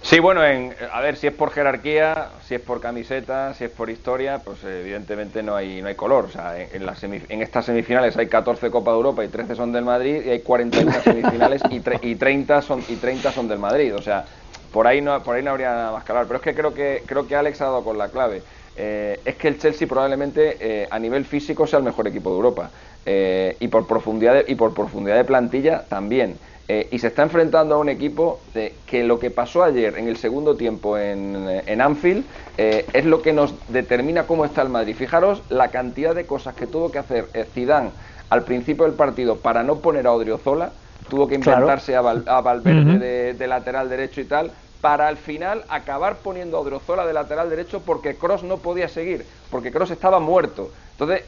Sí, 0.03 0.19
bueno, 0.19 0.45
en, 0.45 0.75
a 0.93 1.01
ver, 1.01 1.17
si 1.17 1.29
es 1.29 1.33
por 1.33 1.53
jerarquía, 1.53 2.31
si 2.47 2.57
es 2.57 2.61
por 2.61 2.81
camiseta, 2.81 3.55
si 3.55 3.65
es 3.65 3.71
por 3.71 3.89
historia, 3.89 4.41
pues 4.45 4.65
evidentemente 4.65 5.45
no 5.45 5.55
hay 5.55 5.81
no 5.81 5.87
hay 5.87 5.95
color. 5.95 6.25
O 6.25 6.29
sea, 6.29 6.59
en, 6.59 6.83
en 7.29 7.43
estas 7.43 7.67
semifinales 7.67 8.17
hay 8.17 8.27
14 8.27 8.69
Copa 8.71 8.91
de 8.91 8.97
Europa 8.97 9.25
y 9.25 9.29
13 9.29 9.55
son 9.55 9.73
del 9.73 9.85
Madrid 9.85 10.23
y 10.27 10.31
hay 10.31 10.41
41 10.41 10.93
semifinales 11.05 11.63
y, 11.71 11.77
y, 12.03 12.15
30 12.17 12.63
son, 12.63 12.85
y 12.89 12.97
30 12.97 13.31
son 13.31 13.47
del 13.47 13.61
Madrid. 13.61 13.95
O 13.95 14.03
sea, 14.03 14.25
por 14.73 14.87
ahí 14.87 15.01
no, 15.01 15.23
por 15.23 15.37
ahí 15.37 15.43
no 15.43 15.51
habría 15.51 15.71
nada 15.71 15.93
más 15.93 16.05
que 16.05 16.13
hablar. 16.13 16.27
Pero 16.27 16.39
es 16.39 16.43
que 16.43 16.55
creo 16.55 16.75
que, 16.75 17.03
creo 17.07 17.27
que 17.27 17.37
Alex 17.37 17.61
ha 17.61 17.67
dado 17.67 17.85
con 17.85 17.99
la 17.99 18.09
clave. 18.09 18.43
Eh, 18.77 19.21
es 19.25 19.37
que 19.37 19.49
el 19.49 19.59
Chelsea 19.59 19.87
probablemente 19.87 20.57
eh, 20.59 20.89
a 20.91 20.99
nivel 20.99 21.25
físico 21.27 21.67
sea 21.67 21.79
el 21.79 21.85
mejor 21.85 22.09
equipo 22.09 22.31
de 22.31 22.37
Europa. 22.37 22.71
Eh, 23.05 23.57
y, 23.59 23.67
por 23.67 23.89
profundidad 23.89 24.45
y 24.47 24.55
por 24.55 24.75
profundidad 24.75 25.17
de 25.17 25.25
plantilla 25.25 25.85
también. 25.89 26.39
Eh, 26.69 26.87
y 26.93 27.01
se 27.01 27.09
está 27.09 27.25
enfrentando 27.25 27.75
a 27.75 27.79
un 27.79 27.89
equipo 27.89 28.39
de, 28.55 28.75
que 28.87 29.03
lo 29.03 29.19
que 29.19 29.31
pasó 29.31 29.65
ayer 29.65 29.99
en 29.99 30.07
el 30.07 30.17
segundo 30.17 30.55
tiempo 30.55 30.97
en, 30.97 31.49
en 31.67 31.81
Anfield 31.81 32.25
eh, 32.57 32.87
es 32.93 33.05
lo 33.05 33.21
que 33.21 33.33
nos 33.33 33.55
determina 33.69 34.29
cómo 34.29 34.45
está 34.45 34.63
el 34.63 34.69
Madrid. 34.69 34.95
Fijaros 34.95 35.43
la 35.49 35.73
cantidad 35.73 36.15
de 36.15 36.27
cosas 36.27 36.55
que 36.55 36.69
tuvo 36.69 36.93
que 36.93 37.01
hacer 37.01 37.27
Zidane 37.53 37.91
al 38.31 38.45
principio 38.45 38.85
del 38.85 38.95
partido 38.95 39.37
para 39.37 39.65
no 39.65 39.79
poner 39.79 40.07
a 40.07 40.13
Odriozola, 40.13 40.71
tuvo 41.13 41.29
que 41.29 41.35
inventarse 41.35 41.95
a, 41.95 42.01
Valverde 42.01 43.35
de, 43.35 43.47
lateral 43.47 43.91
derecho 43.91 44.23
y 44.23 44.25
tal, 44.25 44.51
para 44.81 45.09
al 45.09 45.19
final 45.19 45.63
acabar 45.69 46.17
poniendo 46.17 46.57
a 46.57 46.61
Odriozola 46.61 47.05
de 47.05 47.13
lateral 47.13 47.51
derecho 47.51 47.83
porque 47.85 48.17
Cross 48.17 48.45
no 48.45 48.57
podía 48.57 48.89
seguir, 48.89 49.27
porque 49.51 49.71
Cross 49.71 49.91
estaba 49.91 50.21
muerto. 50.21 50.71
Entonces, 50.93 51.25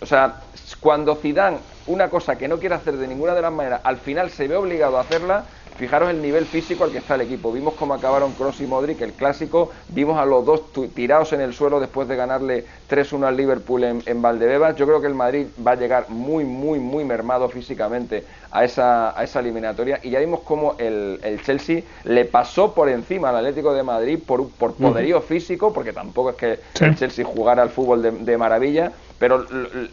o 0.00 0.06
sea, 0.06 0.40
cuando 0.80 1.14
Zidane, 1.14 1.58
una 1.86 2.08
cosa 2.10 2.36
que 2.36 2.48
no 2.48 2.58
quiere 2.58 2.74
hacer 2.74 2.96
de 2.96 3.06
ninguna 3.06 3.36
de 3.36 3.42
las 3.42 3.52
maneras, 3.52 3.82
al 3.84 3.98
final 3.98 4.30
se 4.30 4.48
ve 4.48 4.56
obligado 4.56 4.98
a 4.98 5.02
hacerla, 5.02 5.44
fijaros 5.80 6.10
el 6.10 6.20
nivel 6.20 6.44
físico 6.44 6.84
al 6.84 6.92
que 6.92 6.98
está 6.98 7.14
el 7.14 7.22
equipo. 7.22 7.50
Vimos 7.50 7.72
cómo 7.72 7.94
acabaron 7.94 8.32
Cross 8.32 8.60
y 8.60 8.66
Modric, 8.66 9.00
el 9.00 9.14
clásico, 9.14 9.70
vimos 9.88 10.18
a 10.18 10.26
los 10.26 10.44
dos 10.44 10.72
tirados 10.94 11.32
en 11.32 11.40
el 11.40 11.54
suelo 11.54 11.80
después 11.80 12.06
de 12.06 12.16
ganarle 12.16 12.66
3-1 12.90 13.24
al 13.24 13.36
Liverpool 13.36 13.84
en, 13.84 14.02
en 14.04 14.20
Valdebebas. 14.20 14.76
Yo 14.76 14.86
creo 14.86 15.00
que 15.00 15.06
el 15.06 15.14
Madrid 15.14 15.46
va 15.66 15.72
a 15.72 15.76
llegar 15.76 16.10
muy, 16.10 16.44
muy, 16.44 16.78
muy 16.78 17.04
mermado 17.04 17.48
físicamente 17.48 18.24
a 18.50 18.62
esa, 18.62 19.18
a 19.18 19.24
esa 19.24 19.40
eliminatoria. 19.40 20.00
Y 20.02 20.10
ya 20.10 20.20
vimos 20.20 20.40
cómo 20.40 20.74
el, 20.78 21.18
el 21.22 21.42
Chelsea 21.42 21.82
le 22.04 22.26
pasó 22.26 22.74
por 22.74 22.90
encima 22.90 23.30
al 23.30 23.36
Atlético 23.36 23.72
de 23.72 23.82
Madrid 23.82 24.18
por, 24.24 24.50
por 24.50 24.74
poderío 24.74 25.22
físico, 25.22 25.72
porque 25.72 25.94
tampoco 25.94 26.30
es 26.30 26.36
que 26.36 26.58
el 26.84 26.94
Chelsea 26.96 27.24
jugara 27.24 27.62
al 27.62 27.70
fútbol 27.70 28.24
de, 28.24 28.36
maravilla, 28.36 28.92
pero 29.20 29.44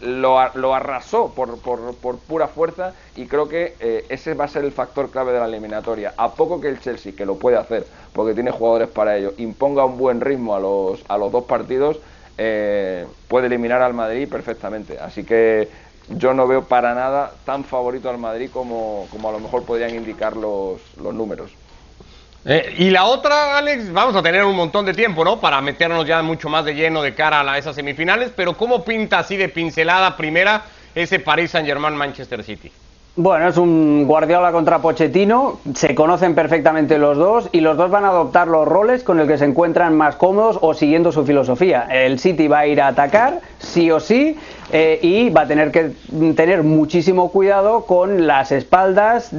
lo, 0.04 0.40
lo 0.56 0.74
arrasó 0.74 1.34
por, 1.36 1.60
por, 1.60 2.18
pura 2.20 2.48
fuerza 2.48 2.94
y 3.18 3.26
creo 3.26 3.50
que 3.50 3.76
eh, 3.82 4.06
ese 4.08 4.34
va 4.34 4.46
a 4.46 4.48
ser 4.48 4.64
el 4.64 4.72
factor 4.72 5.12
clave 5.12 5.34
de 5.34 5.40
la 5.40 5.48
eliminatoria. 5.48 6.14
A 6.16 6.32
poco 6.32 6.62
que 6.62 6.70
el 6.70 6.80
Chelsea, 6.80 7.12
que 7.12 7.26
lo 7.26 7.36
puede 7.36 7.58
hacer, 7.58 7.86
porque 8.14 8.34
tiene 8.34 8.52
jugadores 8.52 8.88
para 8.88 9.18
ello, 9.18 9.34
imponga 9.38 9.84
un 9.84 9.98
buen 9.98 10.22
ritmo 10.22 10.56
a 10.56 10.62
los, 10.62 11.04
a 11.10 11.18
los 11.18 11.30
dos 11.30 11.44
partidos, 11.44 12.00
eh, 12.38 13.06
puede 13.28 13.48
eliminar 13.48 13.82
al 13.82 13.94
Madrid 13.94 14.30
perfectamente. 14.30 14.98
Así 14.98 15.26
que 15.26 15.68
yo 16.08 16.34
no 16.34 16.48
veo 16.48 16.64
para 16.64 16.96
nada 16.96 17.34
tan 17.44 17.66
favorito 17.66 18.10
al 18.10 18.20
Madrid 18.20 18.50
como, 18.50 19.10
como 19.12 19.28
a 19.28 19.34
lo 19.34 19.40
mejor 19.40 19.66
podrían 19.66 19.94
indicar 19.94 20.38
los, 20.38 20.80
los 20.96 21.14
números. 21.14 21.52
Eh, 22.46 22.76
y 22.78 22.90
la 22.90 23.06
otra, 23.06 23.58
Alex, 23.58 23.92
vamos 23.92 24.16
a 24.16 24.22
tener 24.22 24.46
un 24.46 24.56
montón 24.56 24.86
de 24.86 24.94
tiempo, 24.94 25.24
¿no? 25.26 25.40
Para 25.40 25.60
meternos 25.62 26.06
ya 26.06 26.22
mucho 26.22 26.50
más 26.50 26.64
de 26.64 26.76
lleno 26.76 27.02
de 27.02 27.14
cara 27.14 27.42
a 27.42 27.58
esas 27.58 27.76
semifinales, 27.76 28.32
pero 28.36 28.56
¿cómo 28.56 28.84
pinta 28.84 29.20
así 29.20 29.36
de 29.36 29.50
pincelada 29.50 30.16
primera 30.16 30.64
ese 30.96 31.20
Paris 31.20 31.52
Saint-Germain-Manchester 31.52 32.44
City? 32.44 32.72
Bueno, 33.20 33.48
es 33.48 33.58
un 33.58 34.06
Guardiola 34.06 34.52
contra 34.52 34.78
Pochettino, 34.78 35.60
se 35.74 35.96
conocen 35.96 36.36
perfectamente 36.36 37.00
los 37.00 37.18
dos 37.18 37.50
y 37.52 37.62
los 37.62 37.76
dos 37.76 37.90
van 37.90 38.06
a 38.06 38.10
adoptar 38.10 38.48
los 38.48 38.68
roles 38.68 39.02
con 39.02 39.20
el 39.20 39.28
que 39.28 39.40
se 39.40 39.46
encuentran 39.46 39.98
más 39.98 40.18
cómodos 40.18 40.60
o 40.62 40.76
siguiendo 40.76 41.12
su 41.12 41.26
filosofía. 41.26 41.88
El 41.90 42.20
City 42.20 42.48
va 42.48 42.60
a 42.60 42.68
ir 42.68 42.80
a 42.80 42.90
atacar, 42.90 43.42
sí 43.58 43.90
o 43.90 44.00
sí, 44.00 44.38
eh, 44.72 45.00
y 45.02 45.30
va 45.30 45.42
a 45.42 45.48
tener 45.48 45.72
que 45.72 45.92
tener 46.36 46.64
muchísimo 46.64 47.32
cuidado 47.32 47.86
con 47.86 48.28
las 48.28 48.52
espaldas, 48.52 49.32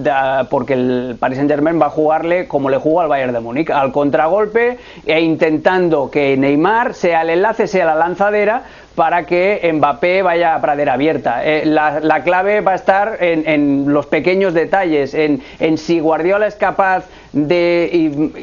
porque 0.50 0.74
el 0.74 1.16
Paris 1.18 1.36
Saint 1.36 1.50
Germain 1.50 1.80
va 1.80 1.86
a 1.86 1.90
jugarle 1.90 2.48
como 2.48 2.70
le 2.70 2.78
jugó 2.78 3.00
al 3.00 3.08
Bayern 3.08 3.32
de 3.32 3.40
Múnich, 3.40 3.70
al 3.70 3.92
contragolpe 3.92 4.78
e 5.04 5.20
intentando 5.20 6.10
que 6.10 6.36
Neymar 6.36 6.94
sea 6.94 7.22
el 7.22 7.30
enlace, 7.30 7.66
sea 7.66 7.84
la 7.84 7.94
lanzadera 7.94 8.62
para 8.94 9.26
que 9.26 9.70
Mbappé 9.72 10.22
vaya 10.22 10.56
a 10.56 10.60
pradera 10.60 10.94
abierta. 10.94 11.44
Eh, 11.44 11.64
la, 11.64 12.22
clave 12.24 12.60
va 12.62 12.72
a 12.72 12.74
estar 12.74 13.18
en, 13.20 13.92
los 13.92 14.06
pequeños 14.06 14.54
detalles, 14.54 15.14
en, 15.14 15.40
en 15.60 15.78
si 15.78 16.00
Guardiola 16.00 16.48
es 16.48 16.56
capaz 16.56 17.04
de 17.32 17.90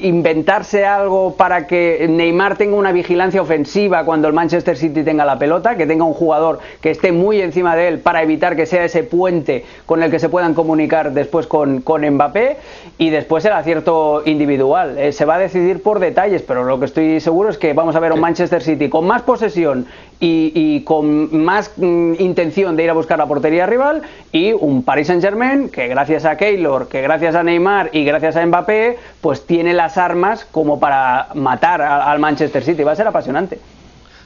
inventarse 0.01 0.85
algo 0.85 1.35
para 1.35 1.65
que 1.65 2.05
Neymar 2.07 2.57
tenga 2.57 2.75
una 2.75 2.91
vigilancia 2.91 3.41
ofensiva 3.41 4.03
cuando 4.05 4.27
el 4.27 4.33
Manchester 4.33 4.77
City 4.77 5.03
tenga 5.03 5.25
la 5.25 5.39
pelota, 5.39 5.75
que 5.75 5.87
tenga 5.87 6.03
un 6.03 6.13
jugador 6.13 6.59
que 6.81 6.91
esté 6.91 7.11
muy 7.11 7.41
encima 7.41 7.75
de 7.75 7.87
él 7.87 7.99
para 7.99 8.21
evitar 8.21 8.55
que 8.55 8.65
sea 8.65 8.85
ese 8.85 9.03
puente 9.03 9.65
con 9.85 10.03
el 10.03 10.11
que 10.11 10.19
se 10.19 10.29
puedan 10.29 10.53
comunicar 10.53 11.13
después 11.13 11.47
con, 11.47 11.81
con 11.81 12.07
Mbappé 12.07 12.57
y 12.97 13.09
después 13.09 13.43
el 13.45 13.53
acierto 13.53 14.21
individual. 14.25 14.97
Eh, 14.97 15.11
se 15.11 15.25
va 15.25 15.35
a 15.35 15.39
decidir 15.39 15.81
por 15.81 15.99
detalles, 15.99 16.41
pero 16.43 16.63
lo 16.63 16.79
que 16.79 16.85
estoy 16.85 17.19
seguro 17.19 17.49
es 17.49 17.57
que 17.57 17.73
vamos 17.73 17.95
a 17.95 17.99
ver 17.99 18.13
un 18.13 18.19
Manchester 18.19 18.61
City 18.61 18.89
con 18.89 19.05
más 19.05 19.23
posesión 19.23 19.87
y, 20.19 20.81
con 20.81 21.43
más 21.43 21.71
mm, 21.77 22.13
intención 22.19 22.75
de 22.75 22.83
ir 22.83 22.89
a 22.89 22.93
buscar 22.93 23.17
la 23.17 23.25
portería 23.25 23.65
rival 23.65 24.01
y 24.31 24.53
un 24.53 24.83
Paris 24.83 25.07
Saint 25.07 25.21
Germain 25.21 25.69
que 25.69 25.87
gracias 25.87 26.25
a 26.25 26.37
Keylor, 26.37 26.87
que 26.87 27.01
gracias 27.01 27.35
a 27.35 27.43
Neymar 27.43 27.89
y 27.91 28.05
gracias 28.05 28.35
a 28.35 28.45
Mbappé 28.45 28.97
pues 29.21 29.45
tiene 29.45 29.73
las 29.73 29.97
armas 29.97 30.45
como 30.45 30.79
para 30.79 31.27
matar 31.33 31.81
al 31.81 32.19
Manchester 32.19 32.63
City. 32.63 32.83
Va 32.83 32.93
a 32.93 32.95
ser 32.95 33.07
apasionante. 33.07 33.59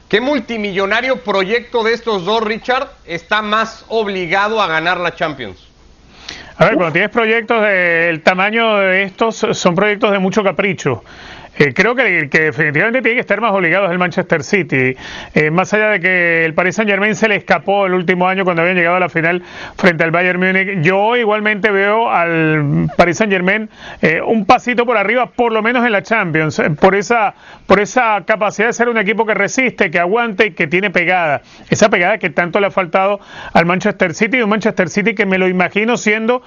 ¿Qué 0.08 0.20
multimillonario 0.20 1.22
proyecto 1.22 1.84
de 1.84 1.92
estos 1.92 2.24
dos, 2.24 2.42
Richard, 2.42 2.88
está 3.04 3.42
más 3.42 3.84
obligado 3.88 4.60
a 4.60 4.66
ganar 4.66 4.98
la 4.98 5.14
Champions? 5.14 5.68
A 6.56 6.64
ver, 6.66 6.74
cuando 6.74 6.92
tienes 6.92 7.10
proyectos 7.10 7.62
del 7.62 8.20
tamaño 8.22 8.76
de 8.78 9.04
estos, 9.04 9.36
son 9.36 9.74
proyectos 9.74 10.10
de 10.10 10.18
mucho 10.18 10.42
capricho. 10.42 11.04
Eh, 11.60 11.74
creo 11.74 11.94
que, 11.94 12.30
que, 12.30 12.40
definitivamente 12.40 13.02
tiene 13.02 13.16
que 13.16 13.20
estar 13.20 13.38
más 13.38 13.52
obligado 13.52 13.84
es 13.84 13.90
el 13.90 13.98
Manchester 13.98 14.42
City. 14.42 14.96
Eh, 15.34 15.50
más 15.50 15.74
allá 15.74 15.90
de 15.90 16.00
que 16.00 16.46
el 16.46 16.54
Paris 16.54 16.76
Saint 16.76 16.90
Germain 16.90 17.14
se 17.14 17.28
le 17.28 17.36
escapó 17.36 17.84
el 17.84 17.92
último 17.92 18.26
año 18.26 18.44
cuando 18.44 18.62
habían 18.62 18.78
llegado 18.78 18.96
a 18.96 19.00
la 19.00 19.10
final 19.10 19.42
frente 19.76 20.02
al 20.02 20.10
Bayern 20.10 20.40
Múnich, 20.40 20.80
yo 20.80 21.18
igualmente 21.18 21.70
veo 21.70 22.10
al 22.10 22.88
Paris 22.96 23.18
Saint 23.18 23.30
Germain 23.30 23.68
eh, 24.00 24.22
un 24.22 24.46
pasito 24.46 24.86
por 24.86 24.96
arriba, 24.96 25.26
por 25.26 25.52
lo 25.52 25.60
menos 25.60 25.84
en 25.84 25.92
la 25.92 26.02
Champions, 26.02 26.62
por 26.80 26.94
esa, 26.94 27.34
por 27.66 27.78
esa 27.78 28.22
capacidad 28.24 28.68
de 28.68 28.72
ser 28.72 28.88
un 28.88 28.96
equipo 28.96 29.26
que 29.26 29.34
resiste, 29.34 29.90
que 29.90 29.98
aguante 29.98 30.46
y 30.46 30.50
que 30.52 30.66
tiene 30.66 30.88
pegada. 30.88 31.42
Esa 31.68 31.90
pegada 31.90 32.16
que 32.16 32.30
tanto 32.30 32.58
le 32.60 32.68
ha 32.68 32.70
faltado 32.70 33.20
al 33.52 33.66
Manchester 33.66 34.14
City, 34.14 34.40
un 34.40 34.48
Manchester 34.48 34.88
City 34.88 35.14
que 35.14 35.26
me 35.26 35.36
lo 35.36 35.46
imagino 35.46 35.98
siendo 35.98 36.42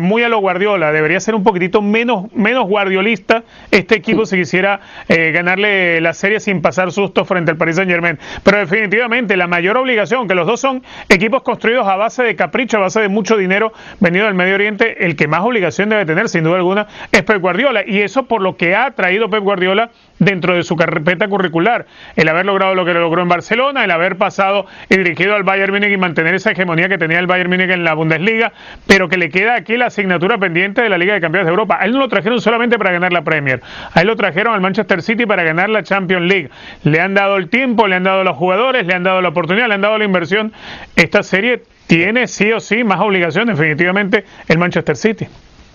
muy 0.00 0.22
a 0.22 0.30
lo 0.30 0.38
Guardiola. 0.38 0.90
Debería 0.90 1.20
ser 1.20 1.34
un 1.34 1.44
poquitito 1.44 1.82
menos, 1.82 2.32
menos 2.32 2.66
guardiolista 2.66 3.42
este 3.70 3.94
equipo 3.94 4.24
si 4.24 4.37
quisiera 4.38 4.80
eh, 5.08 5.30
ganarle 5.32 6.00
la 6.00 6.14
serie 6.14 6.40
sin 6.40 6.62
pasar 6.62 6.92
susto 6.92 7.24
frente 7.24 7.50
al 7.50 7.56
Paris 7.56 7.76
Saint 7.76 7.90
Germain. 7.90 8.18
Pero 8.42 8.58
definitivamente 8.58 9.36
la 9.36 9.46
mayor 9.46 9.76
obligación, 9.76 10.28
que 10.28 10.34
los 10.34 10.46
dos 10.46 10.60
son 10.60 10.82
equipos 11.08 11.42
construidos 11.42 11.86
a 11.86 11.96
base 11.96 12.22
de 12.22 12.36
capricho, 12.36 12.76
a 12.76 12.80
base 12.80 13.00
de 13.00 13.08
mucho 13.08 13.36
dinero 13.36 13.72
venido 14.00 14.26
del 14.26 14.34
Medio 14.34 14.54
Oriente, 14.54 15.04
el 15.04 15.16
que 15.16 15.28
más 15.28 15.40
obligación 15.40 15.88
debe 15.88 16.06
tener, 16.06 16.28
sin 16.28 16.44
duda 16.44 16.56
alguna, 16.56 16.86
es 17.12 17.22
Pep 17.22 17.40
Guardiola. 17.40 17.82
Y 17.86 18.00
eso 18.00 18.24
por 18.24 18.40
lo 18.40 18.56
que 18.56 18.74
ha 18.74 18.90
traído 18.92 19.28
Pep 19.28 19.42
Guardiola 19.42 19.90
dentro 20.18 20.54
de 20.54 20.62
su 20.62 20.76
carpeta 20.76 21.28
curricular. 21.28 21.86
El 22.16 22.28
haber 22.28 22.46
logrado 22.46 22.74
lo 22.74 22.84
que 22.84 22.94
logró 22.94 23.22
en 23.22 23.28
Barcelona, 23.28 23.84
el 23.84 23.90
haber 23.90 24.16
pasado 24.16 24.66
y 24.88 24.96
dirigido 24.96 25.34
al 25.34 25.42
Bayern 25.42 25.72
Múnich 25.72 25.92
y 25.92 25.96
mantener 25.96 26.34
esa 26.34 26.52
hegemonía 26.52 26.88
que 26.88 26.98
tenía 26.98 27.18
el 27.18 27.26
Bayern 27.26 27.50
Múnich 27.50 27.70
en 27.70 27.84
la 27.84 27.94
Bundesliga, 27.94 28.52
pero 28.86 29.08
que 29.08 29.16
le 29.16 29.30
queda 29.30 29.54
aquí 29.54 29.76
la 29.76 29.86
asignatura 29.86 30.38
pendiente 30.38 30.82
de 30.82 30.88
la 30.88 30.98
Liga 30.98 31.14
de 31.14 31.20
Campeones 31.20 31.46
de 31.46 31.50
Europa. 31.50 31.78
A 31.80 31.84
él 31.84 31.92
no 31.92 31.98
lo 31.98 32.08
trajeron 32.08 32.40
solamente 32.40 32.78
para 32.78 32.92
ganar 32.92 33.12
la 33.12 33.22
Premier, 33.22 33.60
a 33.92 34.00
él 34.00 34.06
lo 34.06 34.16
trajeron 34.16 34.54
al 34.54 34.60
Manchester 34.60 35.02
City 35.02 35.26
para 35.26 35.42
ganar 35.42 35.68
la 35.70 35.82
Champions 35.82 36.26
League. 36.26 36.50
Le 36.84 37.00
han 37.00 37.14
dado 37.14 37.36
el 37.36 37.48
tiempo, 37.48 37.86
le 37.86 37.96
han 37.96 38.04
dado 38.04 38.24
los 38.24 38.36
jugadores, 38.36 38.86
le 38.86 38.94
han 38.94 39.02
dado 39.02 39.20
la 39.20 39.28
oportunidad, 39.28 39.68
le 39.68 39.74
han 39.74 39.80
dado 39.80 39.98
la 39.98 40.04
inversión. 40.04 40.52
Esta 40.96 41.22
serie 41.22 41.62
tiene 41.86 42.26
sí 42.26 42.52
o 42.52 42.60
sí 42.60 42.84
más 42.84 43.00
obligación 43.00 43.48
definitivamente 43.48 44.24
el 44.48 44.58
Manchester 44.58 44.96
City. 44.96 45.26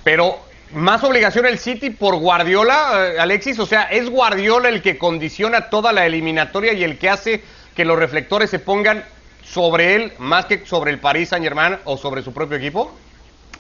Pero 0.04 0.36
más 0.74 1.04
obligación 1.04 1.46
el 1.46 1.60
City 1.60 1.90
por 1.90 2.16
Guardiola, 2.18 3.14
eh, 3.16 3.20
Alexis. 3.20 3.60
O 3.60 3.66
sea, 3.66 3.84
¿es 3.84 4.10
Guardiola 4.10 4.70
el 4.70 4.82
que 4.82 4.98
condiciona 4.98 5.70
toda 5.70 5.94
la 5.94 6.06
eliminatoria 6.06 6.74
y 6.74 6.84
el 6.84 6.98
que 6.98 7.10
hace 7.10 7.44
que 7.76 7.86
los 7.86 7.98
reflectores 7.98 8.50
se 8.50 8.60
pongan 8.60 9.04
sobre 9.44 9.96
él 9.96 10.14
más 10.20 10.46
que 10.46 10.66
sobre 10.66 10.92
el 10.92 11.00
Paris 11.00 11.30
Saint 11.30 11.44
Germain 11.44 11.78
o 11.86 11.98
sobre 11.98 12.22
su 12.22 12.34
propio 12.34 12.58
equipo? 12.58 12.92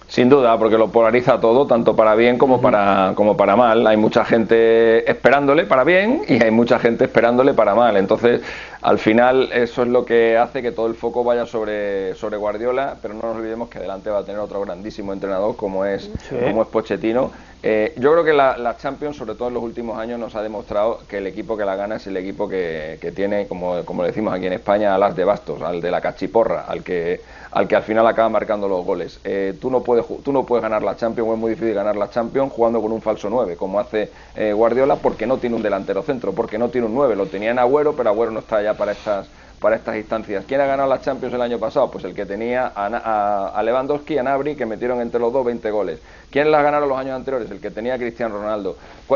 Sin 0.08 0.30
duda, 0.30 0.58
porque 0.60 0.78
lo 0.78 0.89
polariza 0.89 1.39
todo, 1.39 1.65
tanto 1.65 1.95
para 1.95 2.13
bien 2.13 2.38
como 2.38 2.62
para, 2.62 3.13
como 3.15 3.36
para 3.36 3.56
mal. 3.56 3.88
Hay 3.88 3.97
mucha 3.97 4.23
gente 4.26 5.10
esperándole 5.10 5.65
para 5.65 5.84
bien 5.84 6.21
y 6.28 6.43
hay 6.43 6.52
mucha 6.52 6.78
gente 6.78 7.06
esperándole 7.06 7.54
para 7.54 7.73
mal. 7.73 7.97
Entonces, 7.97 8.41
al 8.84 9.00
final, 9.00 9.50
eso 9.54 9.84
es 9.84 9.88
lo 9.88 10.04
que 10.04 10.38
hace 10.38 10.62
que 10.62 10.74
todo 10.74 10.88
el 10.88 10.96
foco 10.96 11.24
vaya 11.24 11.46
sobre, 11.46 12.15
sobre 12.15 12.36
Guardiola, 12.36 12.98
pero 13.02 13.13
no 13.13 13.22
nos 13.22 13.38
olvidemos 13.38 13.69
que 13.69 13.80
delante 13.80 14.10
va 14.10 14.19
a 14.19 14.26
tener 14.26 14.41
otro 14.41 14.60
grandísimo 14.60 15.13
entrenador 15.13 15.56
como 15.56 15.86
es, 15.86 16.12
como 16.30 16.63
es 16.63 16.67
Pochettino. 16.67 17.32
Eh, 17.65 17.93
yo 17.96 18.12
creo 18.12 18.26
que 18.26 18.34
la, 18.34 18.76
Champions, 18.78 19.15
sobre 19.15 19.36
todo 19.36 19.48
en 19.48 19.54
los 19.54 19.63
últimos 19.63 19.98
años, 19.98 20.19
nos 20.19 20.36
ha 20.36 20.41
demostrado 20.41 21.00
que 21.08 21.19
el 21.19 21.28
equipo 21.28 21.56
que 21.56 21.63
la 21.63 21.78
gana 21.78 21.96
es 21.96 22.08
el 22.08 22.17
equipo 22.17 22.50
que, 22.50 22.98
que 23.00 23.13
tiene, 23.13 23.48
como, 23.48 23.86
como 23.86 24.04
decimos 24.04 24.34
aquí 24.34 24.48
en 24.48 24.54
España, 24.54 24.93
alas 24.93 25.15
de 25.15 25.24
bastos, 25.24 25.62
al 25.62 25.80
de 25.80 25.89
la 25.89 26.02
cachiporra, 26.02 26.65
al 26.67 26.84
que 26.84 27.22
al 27.54 27.67
que 27.67 27.76
al 27.76 27.84
final 27.84 28.06
acaba 28.08 28.30
marcando 28.30 28.67
los 28.67 28.84
goles. 28.84 29.19
Eh, 29.24 29.54
tú, 29.62 29.69
no 29.69 29.82
puedes, 29.82 30.06
tú 30.24 30.32
no 30.32 30.43
puedes 30.43 30.63
ganar 30.63 30.82
la 30.82 30.98
Champions, 30.98 31.30
o 31.30 31.34
es 31.34 31.39
muy 31.39 31.52
difícil 31.52 31.76
ganar 31.76 31.96
la 31.96 32.10
Champions 32.10 32.52
jugando 32.52 32.82
con 32.82 32.91
un 32.91 33.02
falso 33.02 33.30
9, 33.30 33.56
como 33.58 33.80
hace 33.80 34.10
eh, 34.36 34.54
Guardiola, 34.54 34.96
porque 34.96 35.28
no 35.28 35.38
tiene 35.38 35.56
un 35.56 35.62
delantero 35.62 36.02
centro, 36.02 36.34
porque 36.34 36.58
no 36.58 36.69
tiene 36.69 36.88
un 36.88 36.96
9. 36.96 37.15
Lo 37.15 37.28
tenía 37.28 37.52
en 37.52 37.60
Agüero, 37.60 37.93
pero 37.96 38.10
Agüero 38.10 38.32
no 38.32 38.39
está 38.39 38.62
para 38.74 38.92
estas 38.92 39.28
para 39.64 39.78
estas 39.78 39.96
instancias. 39.96 40.44
¿Quién 40.46 40.60
ha 40.60 40.66
ganado 40.66 40.90
la 40.90 41.00
Champions 41.00 41.34
el 41.34 41.42
año 41.42 41.58
pasado? 41.58 41.90
Pues 41.90 42.04
el 42.04 42.14
que 42.14 42.26
tenía 42.26 42.74
a, 42.76 43.48
a, 43.58 43.64
Lewandowski 43.64 44.16
y 44.16 44.18
a 44.18 44.24
Nabri, 44.24 44.58
que 44.58 44.66
metieron 44.66 45.00
entre 45.00 45.22
los 45.22 45.32
dos 45.32 45.46
20 45.46 45.72
goles. 45.72 46.00
¿Quién 46.30 46.52
la 46.52 46.62
ganaron 46.62 46.90
los 46.90 46.98
años 46.98 47.16
anteriores? 47.16 47.50
El 47.50 47.62
que 47.62 47.72
tenía 47.72 47.94
a 47.94 47.98
Cristiano 47.98 48.40
Ronaldo. 48.40 48.76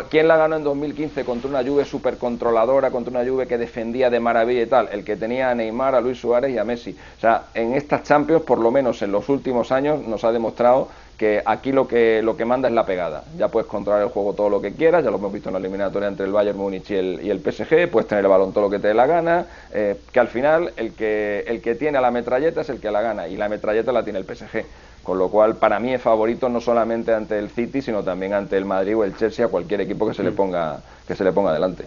¿Quién 0.09 0.25
la 0.29 0.37
ganó 0.37 0.55
en 0.55 0.63
2015 0.63 1.25
contra 1.25 1.49
una 1.49 1.69
Juve 1.69 1.83
súper 1.83 2.17
controladora, 2.17 2.91
contra 2.91 3.11
una 3.11 3.29
Juve 3.29 3.45
que 3.45 3.57
defendía 3.57 4.09
de 4.09 4.21
maravilla 4.21 4.61
y 4.61 4.67
tal? 4.67 4.87
El 4.89 5.03
que 5.03 5.17
tenía 5.17 5.49
a 5.49 5.55
Neymar, 5.55 5.95
a 5.95 5.99
Luis 5.99 6.17
Suárez 6.17 6.55
y 6.55 6.57
a 6.57 6.63
Messi. 6.63 6.95
O 7.17 7.19
sea, 7.19 7.47
en 7.53 7.73
estas 7.73 8.03
Champions, 8.03 8.43
por 8.43 8.59
lo 8.59 8.71
menos 8.71 9.01
en 9.01 9.11
los 9.11 9.27
últimos 9.27 9.73
años, 9.73 10.07
nos 10.07 10.23
ha 10.23 10.31
demostrado 10.31 10.87
que 11.17 11.41
aquí 11.43 11.71
lo 11.71 11.87
que, 11.87 12.21
lo 12.21 12.37
que 12.37 12.45
manda 12.45 12.67
es 12.67 12.73
la 12.73 12.85
pegada. 12.85 13.23
Ya 13.37 13.47
puedes 13.47 13.67
controlar 13.67 14.03
el 14.03 14.09
juego 14.09 14.33
todo 14.33 14.49
lo 14.49 14.61
que 14.61 14.73
quieras, 14.73 15.03
ya 15.03 15.09
lo 15.09 15.17
hemos 15.17 15.33
visto 15.33 15.49
en 15.49 15.53
la 15.53 15.59
eliminatoria 15.59 16.07
entre 16.07 16.25
el 16.27 16.31
Bayern 16.31 16.57
Múnich 16.57 16.91
y 16.91 16.95
el, 16.95 17.19
y 17.23 17.31
el 17.31 17.39
PSG, 17.39 17.89
puedes 17.89 18.07
tener 18.07 18.23
el 18.23 18.29
balón 18.29 18.53
todo 18.53 18.65
lo 18.65 18.69
que 18.69 18.79
te 18.79 18.89
dé 18.89 18.93
la 18.93 19.07
gana, 19.07 19.47
eh, 19.73 19.99
que 20.11 20.19
al 20.19 20.27
final 20.27 20.73
el 20.77 20.93
que, 20.93 21.43
el 21.47 21.61
que 21.61 21.73
tiene 21.75 21.97
a 21.97 22.01
la 22.01 22.11
metralleta 22.11 22.61
es 22.61 22.69
el 22.69 22.79
que 22.79 22.91
la 22.91 23.01
gana, 23.01 23.27
y 23.27 23.35
la 23.35 23.49
metralleta 23.49 23.91
la 23.91 24.03
tiene 24.03 24.19
el 24.19 24.25
PSG. 24.25 24.63
Con 25.01 25.17
lo 25.17 25.29
cual, 25.29 25.55
para 25.55 25.79
mí 25.79 25.93
es 25.93 26.01
favorito 26.01 26.49
no 26.49 26.59
solamente 26.59 27.13
ante 27.13 27.39
el 27.39 27.49
City, 27.49 27.81
sino 27.81 28.03
también 28.03 28.33
ante 28.33 28.57
el 28.57 28.65
Madrid 28.65 28.97
o 28.97 29.05
el 29.05 29.15
Chelsea, 29.15 29.45
a 29.45 29.47
cualquier 29.47 29.81
equipo 29.81 30.05
que 30.05 30.13
se 30.13 30.21
le 30.21 30.31
mm. 30.31 30.35
ponga, 30.35 30.81
que 31.07 31.15
se 31.15 31.23
le 31.23 31.31
ponga 31.31 31.51
adelante. 31.51 31.85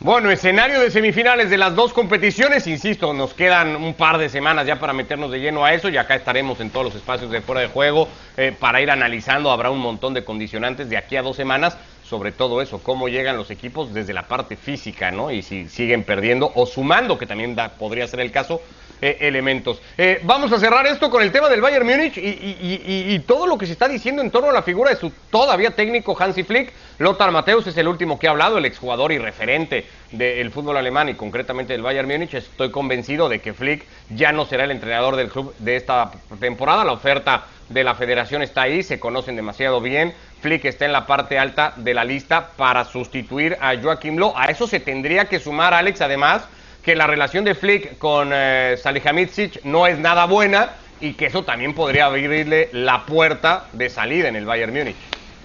Bueno, 0.00 0.30
escenario 0.30 0.78
de 0.78 0.92
semifinales 0.92 1.50
de 1.50 1.58
las 1.58 1.74
dos 1.74 1.92
competiciones, 1.92 2.68
insisto, 2.68 3.12
nos 3.12 3.34
quedan 3.34 3.74
un 3.74 3.94
par 3.94 4.16
de 4.18 4.28
semanas 4.28 4.64
ya 4.64 4.78
para 4.78 4.92
meternos 4.92 5.32
de 5.32 5.40
lleno 5.40 5.64
a 5.64 5.74
eso 5.74 5.88
y 5.88 5.96
acá 5.96 6.14
estaremos 6.14 6.60
en 6.60 6.70
todos 6.70 6.86
los 6.86 6.94
espacios 6.94 7.32
de 7.32 7.40
fuera 7.40 7.62
de 7.62 7.66
juego 7.66 8.06
eh, 8.36 8.54
para 8.56 8.80
ir 8.80 8.92
analizando, 8.92 9.50
habrá 9.50 9.72
un 9.72 9.80
montón 9.80 10.14
de 10.14 10.22
condicionantes 10.22 10.88
de 10.88 10.96
aquí 10.96 11.16
a 11.16 11.22
dos 11.22 11.34
semanas, 11.34 11.76
sobre 12.04 12.30
todo 12.30 12.62
eso, 12.62 12.80
cómo 12.80 13.08
llegan 13.08 13.36
los 13.36 13.50
equipos 13.50 13.92
desde 13.92 14.12
la 14.12 14.28
parte 14.28 14.54
física, 14.54 15.10
¿no? 15.10 15.32
Y 15.32 15.42
si 15.42 15.68
siguen 15.68 16.04
perdiendo 16.04 16.52
o 16.54 16.64
sumando, 16.64 17.18
que 17.18 17.26
también 17.26 17.56
podría 17.76 18.06
ser 18.06 18.20
el 18.20 18.30
caso, 18.30 18.62
eh, 19.00 19.18
elementos. 19.20 19.80
Eh, 19.96 20.20
vamos 20.24 20.50
a 20.50 20.58
cerrar 20.58 20.84
esto 20.88 21.08
con 21.08 21.22
el 21.22 21.30
tema 21.30 21.48
del 21.48 21.60
Bayern 21.60 21.86
Múnich 21.86 22.16
y, 22.16 23.16
todo 23.28 23.46
lo 23.46 23.56
que 23.56 23.66
se 23.66 23.72
está 23.72 23.86
diciendo 23.86 24.22
en 24.22 24.30
torno 24.32 24.50
a 24.50 24.52
la 24.52 24.62
figura 24.62 24.90
de 24.90 24.96
su 24.96 25.12
todavía 25.30 25.70
técnico 25.70 26.16
Hansi 26.18 26.42
Flick. 26.42 26.72
Lothar 26.98 27.30
Mateus 27.30 27.64
es 27.68 27.76
el 27.76 27.86
último 27.86 28.18
que 28.18 28.26
ha 28.26 28.30
hablado, 28.30 28.58
el 28.58 28.64
exjugador 28.64 29.12
y 29.12 29.18
referente 29.18 29.86
del 30.10 30.50
fútbol 30.50 30.78
alemán 30.78 31.08
y 31.08 31.14
concretamente 31.14 31.72
del 31.72 31.82
Bayern 31.82 32.08
Múnich. 32.08 32.34
Estoy 32.34 32.72
convencido 32.72 33.28
de 33.28 33.40
que 33.40 33.54
Flick 33.54 33.84
ya 34.10 34.32
no 34.32 34.44
será 34.46 34.64
el 34.64 34.72
entrenador 34.72 35.14
del 35.14 35.28
club 35.28 35.54
de 35.60 35.76
esta 35.76 36.10
temporada. 36.40 36.84
La 36.84 36.90
oferta 36.90 37.44
de 37.68 37.84
la 37.84 37.94
federación 37.94 38.42
está 38.42 38.62
ahí, 38.62 38.82
se 38.82 38.98
conocen 38.98 39.36
demasiado 39.36 39.80
bien. 39.80 40.12
Flick 40.40 40.64
está 40.64 40.86
en 40.86 40.92
la 40.92 41.06
parte 41.06 41.38
alta 41.38 41.72
de 41.76 41.94
la 41.94 42.02
lista 42.02 42.50
para 42.56 42.84
sustituir 42.84 43.56
a 43.60 43.80
Joachim 43.80 44.16
Lowe. 44.16 44.34
A 44.34 44.46
eso 44.46 44.66
se 44.66 44.80
tendría 44.80 45.26
que 45.26 45.38
sumar, 45.38 45.74
Alex, 45.74 46.00
además 46.00 46.48
que 46.82 46.96
la 46.96 47.06
relación 47.06 47.44
de 47.44 47.54
Flick 47.54 47.98
con 47.98 48.30
eh, 48.32 48.76
Salihamidzic 48.76 49.62
no 49.62 49.86
es 49.86 50.00
nada 50.00 50.24
buena 50.24 50.70
y 51.00 51.12
que 51.12 51.26
eso 51.26 51.44
también 51.44 51.74
podría 51.74 52.06
abrirle 52.06 52.70
la 52.72 53.06
puerta 53.06 53.66
de 53.72 53.88
salida 53.88 54.26
en 54.26 54.34
el 54.34 54.46
Bayern 54.46 54.74
Múnich. 54.74 54.96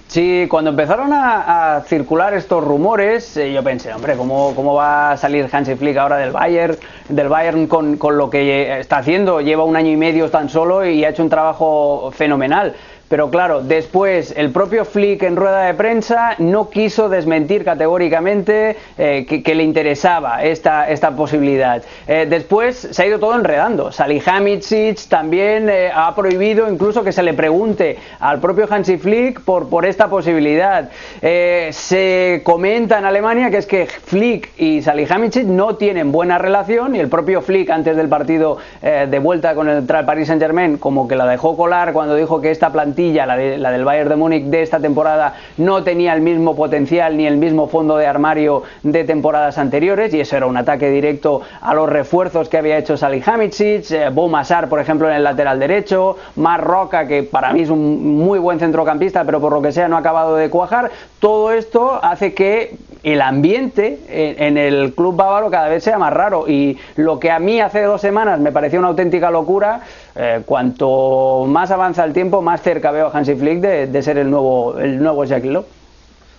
Sí, 0.07 0.45
cuando 0.47 0.69
empezaron 0.69 1.11
a, 1.11 1.81
circular 1.87 2.35
estos 2.35 2.63
rumores, 2.63 3.35
eh, 3.35 3.51
yo 3.51 3.63
pensé, 3.63 3.91
hombre, 3.91 4.15
¿cómo, 4.15 4.53
¿cómo 4.55 4.75
va 4.75 5.11
a 5.11 5.17
salir 5.17 5.49
Hansi 5.51 5.75
Flick 5.75 5.97
ahora 5.97 6.17
del 6.17 6.31
Bayern, 6.31 6.77
del 7.09 7.29
Bayern 7.29 7.65
con, 7.65 7.97
con 7.97 8.17
lo 8.17 8.29
que 8.29 8.79
está 8.79 8.97
haciendo? 8.97 9.41
Lleva 9.41 9.63
un 9.63 9.75
año 9.75 9.89
y 9.89 9.97
medio 9.97 10.29
tan 10.29 10.49
solo 10.49 10.85
y 10.85 11.03
ha 11.03 11.09
hecho 11.09 11.23
un 11.23 11.29
trabajo 11.29 12.11
fenomenal. 12.13 12.75
Pero 13.09 13.29
claro, 13.29 13.61
después 13.61 14.33
el 14.35 14.51
propio 14.51 14.85
Flick 14.85 15.21
en 15.23 15.35
rueda 15.35 15.65
de 15.65 15.73
prensa 15.75 16.35
no 16.39 16.69
quiso 16.69 17.09
desmentir 17.09 17.63
categóricamente 17.63 18.75
eh, 18.97 19.25
que, 19.27 19.53
le 19.53 19.63
interesaba 19.63 20.43
esta, 20.43 20.89
esta 20.89 21.11
posibilidad. 21.11 21.83
Eh, 22.07 22.25
después 22.27 22.87
se 22.89 23.03
ha 23.03 23.05
ido 23.05 23.19
todo 23.19 23.35
enredando. 23.35 23.91
Salihamidzic 23.91 25.07
también 25.09 25.69
eh, 25.69 25.91
ha 25.93 26.15
prohibido 26.15 26.67
incluso 26.67 27.03
que 27.03 27.11
se 27.11 27.21
le 27.21 27.35
pregunte 27.35 27.97
al 28.19 28.39
propio 28.39 28.67
Hansi 28.67 28.97
Flick 28.97 29.41
por, 29.41 29.69
por 29.69 29.85
esta 29.85 30.07
posibilidad. 30.07 30.89
se 31.21 32.41
comenta 32.43 32.97
en 32.97 33.05
Alemania 33.05 33.51
que 33.51 33.57
es 33.57 33.67
que 33.67 33.85
Flick 33.85 34.57
y 34.57 34.81
Salihamidzic 34.81 35.45
no 35.45 35.75
tienen 35.75 36.11
buena 36.11 36.37
relación 36.37 36.95
y 36.95 36.99
el 36.99 37.09
propio 37.09 37.41
Flick 37.41 37.69
antes 37.69 37.95
del 37.95 38.09
partido 38.09 38.57
de 38.81 39.19
vuelta 39.19 39.55
con 39.55 39.69
el 39.69 39.83
Paris 39.83 40.27
Saint 40.27 40.41
Germain 40.41 40.77
como 40.77 41.07
que 41.07 41.15
la 41.15 41.25
dejó 41.25 41.55
colar 41.55 41.93
cuando 41.93 42.15
dijo 42.15 42.41
que 42.41 42.49
esta 42.49 42.71
plantilla 42.71 42.92
la, 42.95 43.35
del 43.35 43.85
Bayern 43.85 44.09
de 44.09 44.15
Múnich 44.15 44.45
de 44.45 44.61
esta 44.61 44.79
temporada, 44.79 45.35
no 45.57 45.83
tenía 45.83 46.13
el 46.13 46.21
mismo 46.21 46.55
potencial 46.55 47.17
ni 47.17 47.27
el 47.27 47.37
mismo 47.37 47.67
fondo 47.67 47.97
de 47.97 48.07
armario 48.07 48.63
de 48.83 49.03
temporadas 49.03 49.57
anteriores, 49.57 50.13
y 50.13 50.19
eso 50.19 50.37
era 50.37 50.45
un 50.45 50.57
ataque 50.57 50.89
directo 50.89 51.41
a 51.61 51.73
los 51.73 51.89
refuerzos 51.89 52.49
que 52.49 52.57
había 52.57 52.77
hecho 52.77 52.97
Salihamidzic, 52.97 53.91
eh, 53.91 54.09
Bo 54.09 54.27
Massar, 54.27 54.69
por 54.69 54.79
ejemplo, 54.79 55.09
en 55.09 55.15
el 55.15 55.23
lateral 55.23 55.59
derecho, 55.59 56.17
Mar 56.35 56.63
Roca, 56.63 57.07
que 57.07 57.23
para 57.23 57.53
mí 57.53 57.61
es 57.61 57.69
un 57.69 58.17
muy 58.17 58.39
buen 58.39 58.59
centrocampista, 58.59 59.23
pero 59.23 59.39
por 59.39 59.51
lo 59.53 59.61
que 59.61 59.71
sea 59.71 59.87
no 59.87 59.95
ha 59.95 59.99
acabado 59.99 60.35
de 60.35 60.49
cuajar. 60.49 60.91
Todo 61.19 61.51
esto 61.51 61.99
hace 62.01 62.33
que 62.33 62.75
el 63.03 63.21
ambiente 63.21 63.99
en, 64.09 64.57
el 64.57 64.93
club 64.93 65.15
bávaro 65.15 65.51
cada 65.51 65.67
vez 65.67 65.83
sea 65.83 65.97
más 65.97 66.13
raro 66.13 66.47
y 66.47 66.77
lo 66.95 67.19
que 67.19 67.31
a 67.31 67.39
mí 67.39 67.59
hace 67.59 67.81
dos 67.81 67.99
semanas 67.99 68.39
me 68.39 68.51
parecía 68.51 68.79
una 68.79 68.87
auténtica 68.87 69.29
locura, 69.29 69.81
eh, 70.15 70.41
cuanto 70.45 71.45
más 71.47 71.71
avanza 71.71 72.03
el 72.03 72.13
tiempo, 72.13 72.41
más 72.41 72.61
cerca 72.61 72.91
veo 72.91 73.07
a 73.07 73.17
Hansi 73.17 73.35
Flick 73.35 73.59
de, 73.59 74.03
ser 74.03 74.17
el 74.17 74.29
nuevo, 74.29 74.77
el 74.79 75.01
nuevo 75.01 75.25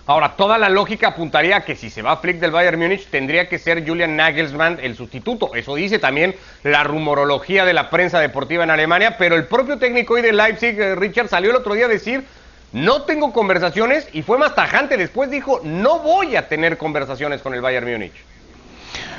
Ahora, 0.07 0.33
toda 0.37 0.59
la 0.59 0.69
lógica 0.69 1.07
apuntaría 1.07 1.57
a 1.57 1.61
que 1.61 1.75
si 1.75 1.89
se 1.89 2.03
va 2.03 2.17
Flick 2.17 2.37
del 2.37 2.51
Bayern 2.51 2.79
Múnich, 2.79 3.07
tendría 3.09 3.49
que 3.49 3.57
ser 3.57 3.85
Julian 3.87 4.15
Nagelsmann 4.15 4.77
el 4.81 4.95
sustituto. 4.95 5.55
Eso 5.55 5.73
dice 5.73 5.97
también 5.97 6.35
la 6.63 6.83
rumorología 6.83 7.65
de 7.65 7.73
la 7.73 7.89
prensa 7.89 8.19
deportiva 8.19 8.63
en 8.63 8.69
Alemania, 8.69 9.17
pero 9.17 9.35
el 9.35 9.45
propio 9.45 9.79
técnico 9.79 10.13
hoy 10.13 10.21
de 10.21 10.31
Leipzig, 10.31 10.79
eh, 10.79 10.95
Richard, 10.95 11.27
salió 11.27 11.49
el 11.49 11.55
otro 11.55 11.73
día 11.73 11.85
a 11.85 11.89
decir 11.89 12.23
no 12.71 13.03
tengo 13.03 13.31
conversaciones 13.31 14.07
y 14.11 14.21
fue 14.21 14.37
más 14.37 14.53
tajante. 14.53 14.97
Después 14.97 15.31
dijo, 15.31 15.61
no 15.63 15.99
voy 15.99 16.35
a 16.35 16.47
tener 16.49 16.77
conversaciones 16.77 17.41
con 17.41 17.53
el 17.53 17.61
Bayern 17.61 17.89
Múnich. 17.89 18.13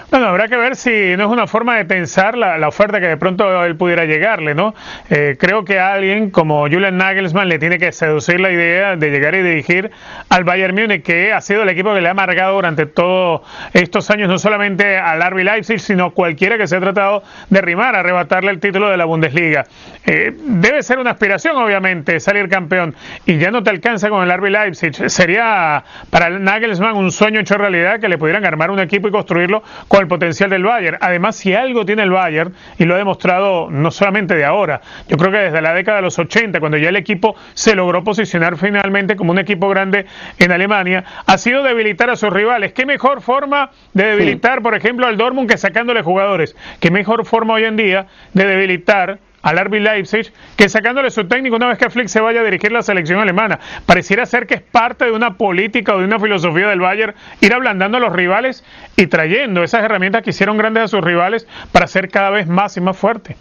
Bueno, 0.08 0.28
habrá 0.28 0.46
que 0.46 0.56
ver 0.56 0.76
si 0.76 1.16
no 1.16 1.24
es 1.24 1.30
una 1.30 1.48
forma 1.48 1.76
de 1.76 1.84
pensar 1.84 2.38
la, 2.38 2.68
oferta 2.68 3.00
que 3.00 3.08
de 3.08 3.16
pronto 3.16 3.64
él 3.64 3.76
pudiera 3.76 4.04
llegarle, 4.04 4.54
¿no? 4.54 4.72
Eh, 5.10 5.36
creo 5.38 5.64
que 5.64 5.80
a 5.80 5.94
alguien 5.94 6.30
como 6.30 6.60
Julian 6.62 6.96
Nagelsmann 6.96 7.48
le 7.48 7.58
tiene 7.58 7.78
que 7.78 7.90
seducir 7.90 8.38
la 8.38 8.52
idea 8.52 8.94
de 8.94 9.10
llegar 9.10 9.34
y 9.34 9.42
dirigir 9.42 9.90
al 10.28 10.44
Bayern 10.44 10.76
Múnich, 10.76 11.02
que 11.02 11.32
ha 11.32 11.40
sido 11.40 11.64
el 11.64 11.68
equipo 11.70 11.92
que 11.92 12.00
le 12.00 12.08
ha 12.08 12.14
marcado 12.14 12.54
durante 12.54 12.86
todos 12.86 13.40
estos 13.72 14.08
años, 14.10 14.28
no 14.28 14.38
solamente 14.38 14.96
al 14.96 15.20
RB 15.28 15.42
Leipzig, 15.42 15.80
sino 15.80 16.12
cualquiera 16.12 16.56
que 16.56 16.68
se 16.68 16.76
ha 16.76 16.80
tratado 16.80 17.24
de 17.50 17.60
rimar, 17.60 17.96
arrebatarle 17.96 18.52
el 18.52 18.60
título 18.60 18.88
de 18.88 18.96
la 18.96 19.06
Bundesliga. 19.06 19.64
Eh, 20.04 20.32
debe 20.36 20.84
ser 20.84 21.00
una 21.00 21.10
aspiración, 21.10 21.56
obviamente, 21.56 22.20
salir 22.20 22.48
campeón, 22.48 22.94
y 23.24 23.38
ya 23.38 23.50
no 23.50 23.64
te 23.64 23.70
alcanza 23.70 24.08
con 24.08 24.22
el 24.22 24.38
RB 24.38 24.50
Leipzig. 24.50 25.10
Sería 25.10 25.82
para 26.10 26.30
Nagelsmann 26.30 26.96
un 26.96 27.10
sueño 27.10 27.40
hecho 27.40 27.58
realidad 27.58 27.98
que 27.98 28.08
le 28.08 28.18
pudieran 28.18 28.44
armar 28.44 28.70
un 28.70 28.78
equipo 28.78 29.08
y 29.08 29.10
construirlo 29.10 29.64
el 30.00 30.08
potencial 30.08 30.50
del 30.50 30.64
Bayern. 30.64 30.98
Además, 31.00 31.36
si 31.36 31.54
algo 31.54 31.84
tiene 31.84 32.02
el 32.02 32.10
Bayern, 32.10 32.54
y 32.78 32.84
lo 32.84 32.94
ha 32.94 32.98
demostrado 32.98 33.70
no 33.70 33.90
solamente 33.90 34.34
de 34.34 34.44
ahora, 34.44 34.80
yo 35.08 35.16
creo 35.16 35.30
que 35.30 35.38
desde 35.38 35.62
la 35.62 35.74
década 35.74 35.98
de 35.98 36.02
los 36.02 36.18
80, 36.18 36.60
cuando 36.60 36.78
ya 36.78 36.88
el 36.88 36.96
equipo 36.96 37.36
se 37.54 37.74
logró 37.74 38.04
posicionar 38.04 38.56
finalmente 38.56 39.16
como 39.16 39.32
un 39.32 39.38
equipo 39.38 39.68
grande 39.68 40.06
en 40.38 40.52
Alemania, 40.52 41.04
ha 41.26 41.38
sido 41.38 41.62
debilitar 41.62 42.10
a 42.10 42.16
sus 42.16 42.32
rivales. 42.32 42.72
¿Qué 42.72 42.86
mejor 42.86 43.20
forma 43.20 43.70
de 43.92 44.04
debilitar, 44.04 44.62
por 44.62 44.74
ejemplo, 44.74 45.06
al 45.06 45.16
Dortmund 45.16 45.48
que 45.48 45.56
sacándole 45.56 46.02
jugadores? 46.02 46.56
¿Qué 46.80 46.90
mejor 46.90 47.24
forma 47.24 47.54
hoy 47.54 47.64
en 47.64 47.76
día 47.76 48.06
de 48.32 48.46
debilitar 48.46 49.18
al 49.46 49.64
RB 49.64 49.74
Leipzig 49.74 50.32
que 50.56 50.68
sacándole 50.68 51.08
su 51.12 51.28
técnico 51.28 51.54
una 51.54 51.68
vez 51.68 51.78
que 51.78 51.88
Flick 51.88 52.08
se 52.08 52.20
vaya 52.20 52.40
a 52.40 52.44
dirigir 52.44 52.72
la 52.72 52.82
selección 52.82 53.20
alemana. 53.20 53.60
Pareciera 53.86 54.26
ser 54.26 54.48
que 54.48 54.54
es 54.54 54.60
parte 54.60 55.04
de 55.04 55.12
una 55.12 55.36
política 55.36 55.94
o 55.94 56.00
de 56.00 56.04
una 56.04 56.18
filosofía 56.18 56.66
del 56.66 56.80
Bayern 56.80 57.14
ir 57.40 57.54
ablandando 57.54 57.98
a 57.98 58.00
los 58.00 58.12
rivales 58.12 58.64
y 58.96 59.06
trayendo 59.06 59.62
esas 59.62 59.84
herramientas 59.84 60.24
que 60.24 60.30
hicieron 60.30 60.58
grandes 60.58 60.82
a 60.82 60.88
sus 60.88 61.00
rivales 61.00 61.46
para 61.70 61.86
ser 61.86 62.10
cada 62.10 62.30
vez 62.30 62.48
más 62.48 62.76
y 62.76 62.80
más 62.80 62.96
fuerte. 62.96 63.36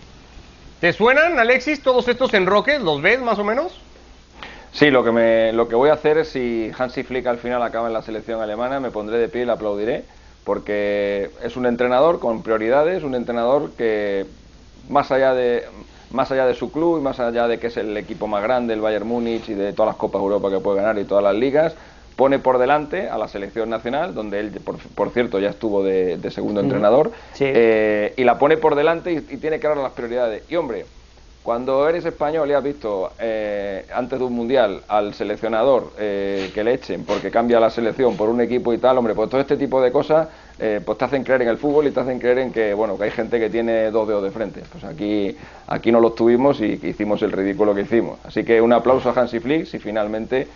¿Te 0.79 0.93
suenan, 0.93 1.39
Alexis, 1.39 1.81
todos 1.81 2.07
estos 2.07 2.31
enroques? 2.35 2.79
¿Los 2.81 3.01
ves 3.01 3.19
más 3.19 3.39
o 3.39 3.43
menos? 3.43 3.81
Sí, 4.73 4.91
lo 4.91 5.03
que, 5.03 5.11
me, 5.11 5.53
lo 5.53 5.67
que 5.67 5.73
voy 5.73 5.89
a 5.89 5.93
hacer 5.93 6.19
es 6.19 6.29
si 6.29 6.71
Hansi 6.77 7.01
Flick 7.01 7.25
al 7.25 7.39
final 7.39 7.63
acaba 7.63 7.87
en 7.87 7.93
la 7.93 8.03
selección 8.03 8.41
alemana, 8.41 8.79
me 8.79 8.91
pondré 8.91 9.17
de 9.17 9.27
pie 9.27 9.41
y 9.41 9.45
le 9.45 9.53
aplaudiré, 9.53 10.03
porque 10.43 11.31
es 11.41 11.55
un 11.57 11.65
entrenador 11.65 12.19
con 12.19 12.43
prioridades, 12.43 13.01
un 13.01 13.15
entrenador 13.15 13.71
que 13.75 14.27
más 14.89 15.11
allá 15.11 15.33
de 15.33 15.63
más 16.15 16.31
allá 16.31 16.47
de 16.47 16.55
su 16.55 16.71
club 16.71 16.97
y 16.97 17.01
más 17.01 17.19
allá 17.19 17.47
de 17.47 17.59
que 17.59 17.67
es 17.67 17.77
el 17.77 17.95
equipo 17.97 18.25
más 18.25 18.41
grande, 18.41 18.73
el 18.73 18.81
Bayern 18.81 19.07
Múnich 19.07 19.49
y 19.49 19.53
de 19.53 19.73
todas 19.73 19.89
las 19.91 19.97
Copas 19.97 20.21
de 20.21 20.23
Europa 20.25 20.49
que 20.49 20.59
puede 20.59 20.77
ganar 20.77 20.97
y 20.97 21.03
todas 21.03 21.23
las 21.23 21.35
ligas, 21.35 21.75
pone 22.15 22.39
por 22.39 22.57
delante 22.57 23.09
a 23.09 23.17
la 23.17 23.27
selección 23.27 23.69
nacional, 23.69 24.15
donde 24.15 24.39
él, 24.39 24.51
por, 24.95 25.09
cierto, 25.11 25.39
ya 25.39 25.49
estuvo 25.49 25.83
de, 25.83 26.17
segundo 26.31 26.61
entrenador, 26.61 27.11
eh, 27.39 28.13
y 28.15 28.23
la 28.23 28.39
pone 28.39 28.57
por 28.57 28.75
delante 28.75 29.11
y, 29.11 29.17
y 29.17 29.37
tiene 29.37 29.59
claras 29.59 29.83
las 29.83 29.91
prioridades. 29.91 30.43
Y 30.49 30.55
hombre, 30.55 30.85
cuando 31.45 31.87
eres 31.87 32.03
español 32.03 32.49
y 32.49 32.53
has 32.53 32.63
visto 32.63 33.11
eh, 33.19 33.85
antes 33.93 34.17
de 34.17 34.25
un 34.25 34.33
mundial 34.33 34.81
al 34.87 35.13
seleccionador 35.13 35.91
eh, 35.99 36.49
que 36.55 36.63
le 36.63 36.73
echen 36.73 37.05
porque 37.05 37.29
cambia 37.29 37.59
la 37.59 37.69
selección 37.69 38.17
por 38.17 38.29
un 38.29 38.41
equipo 38.41 38.73
y 38.73 38.79
tal, 38.79 38.97
hombre, 38.97 39.13
pues 39.13 39.29
todo 39.29 39.39
este 39.39 39.55
tipo 39.55 39.79
de 39.79 39.91
cosas 39.91 40.27
eh, 40.57 40.81
pues 40.83 40.97
te 40.97 41.05
hacen 41.05 41.23
creer 41.23 41.43
en 41.43 41.49
el 41.49 41.57
fútbol 41.59 41.85
y 41.85 41.91
te 41.91 41.99
hacen 41.99 42.17
creer 42.17 42.39
en 42.39 42.51
que 42.51 42.73
bueno 42.73 42.97
que 42.97 43.03
hay 43.03 43.11
gente 43.11 43.39
que 43.39 43.51
tiene 43.51 43.91
dos 43.91 44.07
dedos 44.07 44.23
de 44.23 44.31
frente. 44.31 44.63
Pues 44.71 44.83
aquí 44.85 45.37
aquí 45.67 45.91
no 45.91 45.99
los 45.99 46.15
tuvimos 46.15 46.59
y 46.61 46.79
hicimos 46.81 47.21
el 47.21 47.31
ridículo 47.31 47.75
que 47.75 47.81
hicimos. 47.81 48.17
Así 48.23 48.43
que 48.43 48.59
un 48.59 48.73
aplauso 48.73 49.11
a 49.11 49.13
Hansi 49.13 49.39
Flick 49.39 49.67
si 49.67 49.77
finalmente 49.77 50.47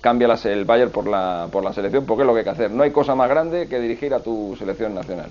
cambia 0.00 0.34
el 0.44 0.64
Bayern 0.64 0.90
por 0.90 1.06
la 1.06 1.48
por 1.52 1.62
la 1.62 1.74
selección 1.74 2.06
porque 2.06 2.22
es 2.22 2.26
lo 2.26 2.32
que 2.32 2.38
hay 2.38 2.44
que 2.44 2.50
hacer. 2.50 2.70
No 2.70 2.82
hay 2.82 2.92
cosa 2.92 3.14
más 3.14 3.28
grande 3.28 3.68
que 3.68 3.78
dirigir 3.78 4.14
a 4.14 4.20
tu 4.20 4.56
selección 4.58 4.94
nacional. 4.94 5.28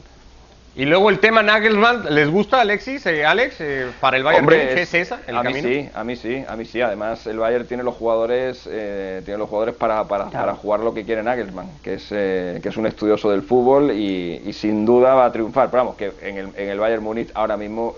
Y 0.73 0.85
luego 0.85 1.09
el 1.09 1.19
tema 1.19 1.43
Nagelsmann, 1.43 2.15
¿les 2.15 2.29
gusta 2.29 2.61
Alexis, 2.61 3.05
eh, 3.05 3.25
Alex, 3.25 3.55
eh, 3.59 3.87
para 3.99 4.15
el 4.15 4.23
Bayern 4.23 4.45
Hombre, 4.45 4.63
Múnich? 4.63 4.77
¿Es 4.77 4.93
esa 4.93 5.19
el 5.27 5.35
a 5.37 5.43
camino? 5.43 5.67
mí 5.67 5.75
sí, 5.75 5.89
a 5.93 6.03
mí 6.05 6.15
sí, 6.15 6.45
a 6.47 6.55
mí 6.55 6.63
sí. 6.63 6.81
Además, 6.81 7.27
el 7.27 7.39
Bayern 7.39 7.67
tiene 7.67 7.83
los 7.83 7.93
jugadores, 7.95 8.69
eh, 8.71 9.21
tiene 9.25 9.37
los 9.37 9.49
jugadores 9.49 9.75
para, 9.75 10.05
para, 10.05 10.29
para 10.29 10.55
jugar 10.55 10.79
lo 10.79 10.93
que 10.93 11.03
quiere 11.03 11.23
Nagelsmann, 11.23 11.69
que 11.83 11.95
es, 11.95 12.07
eh, 12.11 12.61
que 12.63 12.69
es 12.69 12.77
un 12.77 12.87
estudioso 12.87 13.29
del 13.29 13.41
fútbol 13.41 13.91
y, 13.91 14.43
y 14.45 14.53
sin 14.53 14.85
duda 14.85 15.13
va 15.13 15.25
a 15.25 15.31
triunfar. 15.33 15.69
Pero 15.69 15.83
vamos, 15.83 15.97
que 15.97 16.13
en 16.21 16.37
el, 16.37 16.49
en 16.55 16.69
el 16.69 16.79
Bayern 16.79 17.03
Múnich 17.03 17.31
ahora 17.33 17.57
mismo 17.57 17.93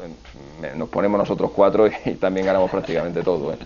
eh, 0.64 0.72
nos 0.76 0.90
ponemos 0.90 1.20
nosotros 1.20 1.52
cuatro 1.56 1.86
y, 2.06 2.14
también 2.16 2.48
ganamos 2.48 2.72
prácticamente 2.72 3.22
todo. 3.22 3.54
¿eh? 3.54 3.58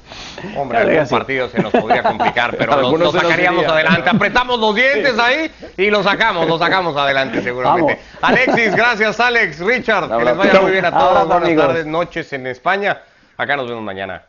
Hombre, 0.57 0.79
algún 0.79 1.05
sí. 1.07 1.15
partido 1.15 1.47
se 1.47 1.61
nos 1.61 1.71
podría 1.71 2.03
complicar, 2.03 2.57
pero 2.57 2.81
lo, 2.81 2.97
nos 2.97 3.13
sacaríamos 3.13 3.63
iría. 3.63 3.73
adelante. 3.73 4.09
Apretamos 4.09 4.59
los 4.59 4.75
dientes 4.75 5.17
ahí 5.17 5.49
y 5.77 5.89
lo 5.89 6.03
sacamos, 6.03 6.45
lo 6.45 6.59
sacamos 6.59 6.97
adelante 6.97 7.41
seguramente. 7.41 7.99
Alexis, 8.21 8.75
gracias 8.75 8.96
Alex, 8.99 9.59
Richard, 9.59 10.09
que 10.09 10.25
les 10.25 10.37
vaya 10.37 10.61
muy 10.61 10.71
bien 10.71 10.85
a 10.85 10.91
todos. 10.91 11.27
Buenas 11.27 11.55
tardes, 11.55 11.85
noches 11.85 12.33
en 12.33 12.47
España. 12.47 13.01
Acá 13.37 13.55
nos 13.55 13.67
vemos 13.67 13.83
mañana. 13.83 14.23